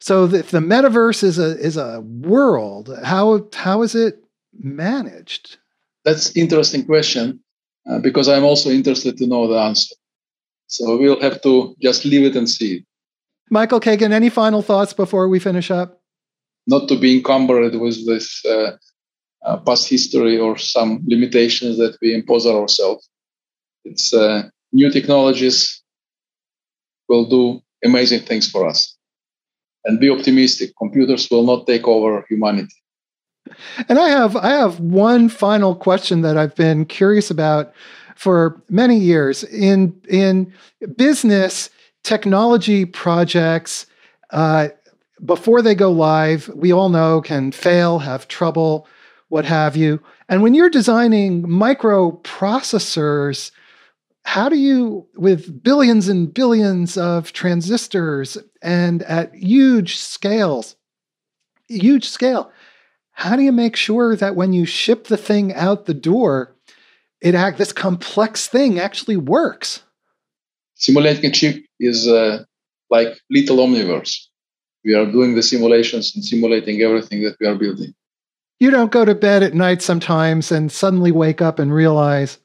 So 0.00 0.24
if 0.24 0.50
the 0.50 0.58
metaverse 0.58 1.22
is 1.22 1.38
a 1.38 1.56
is 1.58 1.76
a 1.76 2.00
world, 2.00 2.90
how 3.04 3.48
how 3.54 3.82
is 3.82 3.94
it 3.94 4.24
managed? 4.58 5.58
That's 6.04 6.36
interesting 6.36 6.84
question 6.84 7.40
uh, 7.88 8.00
because 8.00 8.28
I'm 8.28 8.44
also 8.44 8.70
interested 8.70 9.16
to 9.18 9.26
know 9.26 9.46
the 9.46 9.58
answer. 9.58 9.94
So 10.66 10.96
we'll 10.96 11.20
have 11.20 11.40
to 11.42 11.76
just 11.80 12.04
leave 12.04 12.24
it 12.24 12.36
and 12.36 12.48
see. 12.48 12.84
Michael 13.50 13.80
Kagan, 13.80 14.12
any 14.12 14.30
final 14.30 14.62
thoughts 14.62 14.92
before 14.92 15.28
we 15.28 15.38
finish 15.38 15.70
up? 15.70 16.02
not 16.66 16.88
to 16.88 16.98
be 16.98 17.16
encumbered 17.16 17.74
with 17.74 18.06
this 18.06 18.44
uh, 18.44 18.76
uh, 19.44 19.56
past 19.58 19.88
history 19.88 20.38
or 20.38 20.56
some 20.56 21.02
limitations 21.06 21.78
that 21.78 21.96
we 22.00 22.14
impose 22.14 22.46
on 22.46 22.54
ourselves. 22.54 23.08
It's 23.84 24.14
uh, 24.14 24.48
new 24.72 24.90
technologies 24.90 25.82
will 27.08 27.28
do 27.28 27.60
amazing 27.84 28.20
things 28.20 28.50
for 28.50 28.66
us. 28.66 28.96
And 29.84 29.98
be 29.98 30.10
optimistic. 30.10 30.72
Computers 30.78 31.28
will 31.30 31.44
not 31.44 31.66
take 31.66 31.88
over 31.88 32.24
humanity. 32.28 32.74
And 33.88 33.98
I 33.98 34.08
have 34.08 34.36
I 34.36 34.50
have 34.50 34.78
one 34.78 35.28
final 35.28 35.74
question 35.74 36.22
that 36.22 36.36
I've 36.36 36.54
been 36.54 36.84
curious 36.84 37.30
about 37.30 37.72
for 38.14 38.62
many 38.68 38.96
years 38.96 39.42
in 39.44 40.00
in 40.08 40.52
business 40.96 41.70
technology 42.04 42.84
projects. 42.84 43.86
Uh, 44.30 44.68
before 45.24 45.62
they 45.62 45.74
go 45.74 45.90
live, 45.90 46.48
we 46.54 46.72
all 46.72 46.88
know 46.88 47.20
can 47.20 47.50
fail, 47.52 47.98
have 47.98 48.28
trouble, 48.28 48.86
what 49.28 49.44
have 49.44 49.76
you. 49.76 50.00
And 50.28 50.42
when 50.42 50.54
you're 50.54 50.70
designing 50.70 51.42
microprocessors, 51.42 53.50
how 54.24 54.48
do 54.48 54.56
you, 54.56 55.06
with 55.16 55.62
billions 55.62 56.08
and 56.08 56.32
billions 56.32 56.96
of 56.96 57.32
transistors 57.32 58.38
and 58.62 59.02
at 59.02 59.34
huge 59.34 59.96
scales, 59.96 60.76
huge 61.68 62.08
scale, 62.08 62.50
how 63.12 63.36
do 63.36 63.42
you 63.42 63.52
make 63.52 63.76
sure 63.76 64.16
that 64.16 64.36
when 64.36 64.52
you 64.52 64.64
ship 64.64 65.04
the 65.04 65.16
thing 65.16 65.52
out 65.54 65.86
the 65.86 65.94
door, 65.94 66.56
it 67.20 67.34
act 67.34 67.58
this 67.58 67.72
complex 67.72 68.46
thing 68.46 68.78
actually 68.78 69.16
works? 69.16 69.82
Simulating 70.74 71.26
a 71.26 71.30
chip 71.30 71.64
is 71.78 72.08
uh, 72.08 72.44
like 72.90 73.18
little 73.30 73.58
omniverse 73.58 74.26
we 74.84 74.94
are 74.94 75.06
doing 75.06 75.34
the 75.34 75.42
simulations 75.42 76.12
and 76.14 76.24
simulating 76.24 76.82
everything 76.82 77.22
that 77.22 77.36
we 77.40 77.46
are 77.46 77.54
building. 77.54 77.94
You 78.60 78.70
don't 78.70 78.92
go 78.92 79.04
to 79.04 79.14
bed 79.14 79.42
at 79.42 79.54
night 79.54 79.82
sometimes 79.82 80.52
and 80.52 80.70
suddenly 80.70 81.12
wake 81.12 81.42
up 81.42 81.58
and 81.58 81.72
realize, 81.72 82.38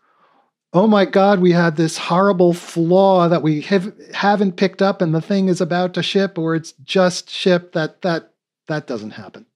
oh 0.78 0.86
my 0.86 1.06
God, 1.06 1.40
we 1.40 1.52
had 1.52 1.76
this 1.76 1.98
horrible 1.98 2.54
flaw 2.54 3.28
that 3.28 3.42
we 3.42 3.62
have, 3.62 3.92
haven't 4.14 4.58
picked 4.58 4.82
up 4.82 5.02
and 5.02 5.14
the 5.14 5.22
thing 5.22 5.48
is 5.48 5.60
about 5.60 5.96
to 5.96 6.04
ship 6.04 6.38
or 6.38 6.54
it's 6.54 6.74
just 6.84 7.32
shipped. 7.32 7.74
That, 7.74 8.04
that, 8.04 8.34
that 8.68 8.86
doesn't 8.86 9.12
happen. 9.12 9.48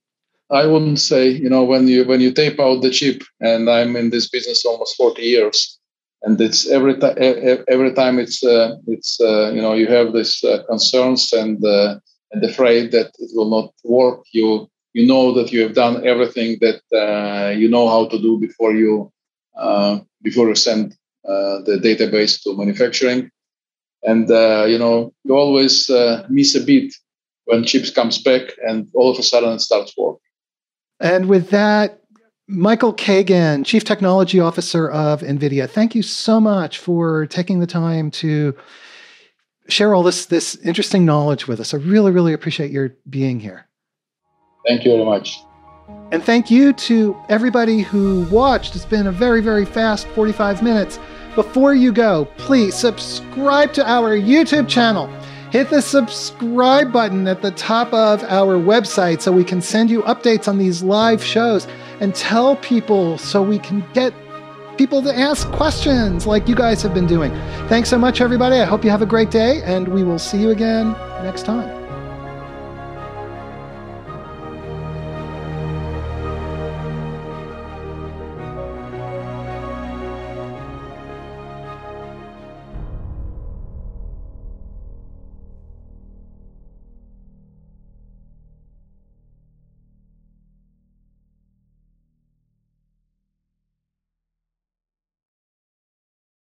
I 0.50 0.66
wouldn't 0.66 1.00
say, 1.00 1.30
you 1.30 1.50
know, 1.50 1.64
when 1.64 1.88
you 1.88 2.04
when 2.04 2.20
you 2.20 2.32
tape 2.34 2.60
out 2.60 2.82
the 2.82 2.90
chip, 2.90 3.24
and 3.40 3.70
I'm 3.70 3.96
in 3.96 4.10
this 4.10 4.28
business 4.28 4.66
almost 4.66 4.98
40 4.98 5.22
years, 5.22 5.80
and 6.24 6.42
it's 6.42 6.68
every 6.68 6.98
time 6.98 7.16
every 7.70 7.94
time 7.94 8.20
it's 8.20 8.44
uh, 8.44 8.76
it's 8.86 9.22
uh, 9.22 9.52
you 9.56 9.62
know 9.62 9.74
you 9.74 9.88
have 9.88 10.12
these 10.12 10.44
uh, 10.44 10.64
concerns 10.68 11.32
and 11.32 11.64
uh, 11.64 12.00
and 12.34 12.44
afraid 12.44 12.92
that 12.92 13.12
it 13.20 13.32
will 13.34 13.50
not 13.50 13.72
work, 13.86 14.24
you 14.34 14.68
you 14.92 15.08
know 15.08 15.32
that 15.36 15.54
you 15.54 15.62
have 15.62 15.74
done 15.74 16.06
everything 16.06 16.58
that 16.60 16.82
uh, 16.94 17.52
you 17.52 17.70
know 17.70 17.88
how 17.88 18.10
to 18.10 18.20
do 18.20 18.38
before 18.38 18.74
you 18.76 19.10
uh, 19.56 20.00
before 20.22 20.50
you 20.50 20.56
send 20.56 20.98
the 21.24 21.80
database 21.82 22.42
to 22.44 22.56
manufacturing, 22.58 23.30
and 24.04 24.30
uh, 24.32 24.66
you 24.68 24.78
know 24.78 25.14
you 25.24 25.36
always 25.36 25.90
uh, 25.90 26.26
miss 26.30 26.56
a 26.56 26.64
beat 26.64 26.94
when 27.46 27.64
chips 27.64 27.90
comes 27.90 28.22
back, 28.22 28.54
and 28.68 28.88
all 28.94 29.12
of 29.12 29.18
a 29.20 29.24
sudden 29.24 29.54
it 29.54 29.62
starts 29.62 29.94
working. 29.98 30.20
And 31.00 31.28
with 31.28 31.50
that. 31.50 31.98
Michael 32.48 32.94
Kagan, 32.94 33.66
Chief 33.66 33.86
Technology 33.86 34.42
Officer 34.42 34.90
of 34.90 35.22
NVIDIA, 35.22 35.70
thank 35.70 35.96
you 35.96 36.02
so 36.02 36.38
much 36.42 36.80
for 36.80 37.26
taking 37.28 37.62
the 37.62 37.68
time 37.68 38.12
to 38.12 38.54
share 39.70 39.96
all 39.96 40.04
this 40.04 40.26
this 40.26 40.56
interesting 40.58 41.06
knowledge 41.06 41.48
with 41.48 41.60
us. 41.60 41.74
I 41.74 41.78
really, 41.78 42.12
really 42.12 42.34
appreciate 42.34 42.72
your 42.72 42.96
being 43.10 43.40
here. 43.40 43.68
Thank 44.68 44.84
you 44.86 44.92
very 44.92 45.06
much. 45.06 45.38
And 46.12 46.24
thank 46.24 46.52
you 46.52 46.74
to 46.74 47.16
everybody 47.30 47.82
who 47.82 48.24
watched. 48.30 48.76
It's 48.76 48.86
been 48.86 49.08
a 49.08 49.12
very, 49.12 49.42
very 49.42 49.66
fast 49.66 50.08
45 50.10 50.62
minutes. 50.62 51.00
Before 51.36 51.74
you 51.74 51.94
go, 51.94 52.26
please 52.38 52.76
subscribe 52.76 53.72
to 53.74 53.90
our 53.90 54.18
YouTube 54.18 54.68
channel. 54.68 55.08
Hit 55.52 55.70
the 55.70 55.82
subscribe 55.82 56.92
button 56.92 57.28
at 57.28 57.42
the 57.42 57.52
top 57.52 57.94
of 57.94 58.24
our 58.24 58.58
website 58.58 59.22
so 59.22 59.32
we 59.32 59.44
can 59.44 59.62
send 59.62 59.90
you 59.90 60.02
updates 60.04 60.48
on 60.48 60.58
these 60.58 60.84
live 60.84 61.24
shows 61.24 61.68
and 62.00 62.14
tell 62.16 62.56
people 62.58 63.18
so 63.18 63.42
we 63.42 63.60
can 63.60 63.86
get 63.94 64.14
people 64.78 65.02
to 65.02 65.18
ask 65.18 65.50
questions 65.52 66.26
like 66.26 66.48
you 66.48 66.56
guys 66.56 66.82
have 66.82 66.94
been 66.94 67.08
doing. 67.08 67.32
Thanks 67.68 67.90
so 67.90 67.98
much, 67.98 68.22
everybody. 68.22 68.58
I 68.58 68.66
hope 68.66 68.84
you 68.84 68.90
have 68.90 69.02
a 69.02 69.06
great 69.06 69.30
day, 69.30 69.62
and 69.64 69.88
we 69.90 70.04
will 70.04 70.20
see 70.20 70.40
you 70.40 70.50
again 70.50 70.94
next 71.24 71.46
time. 71.46 71.81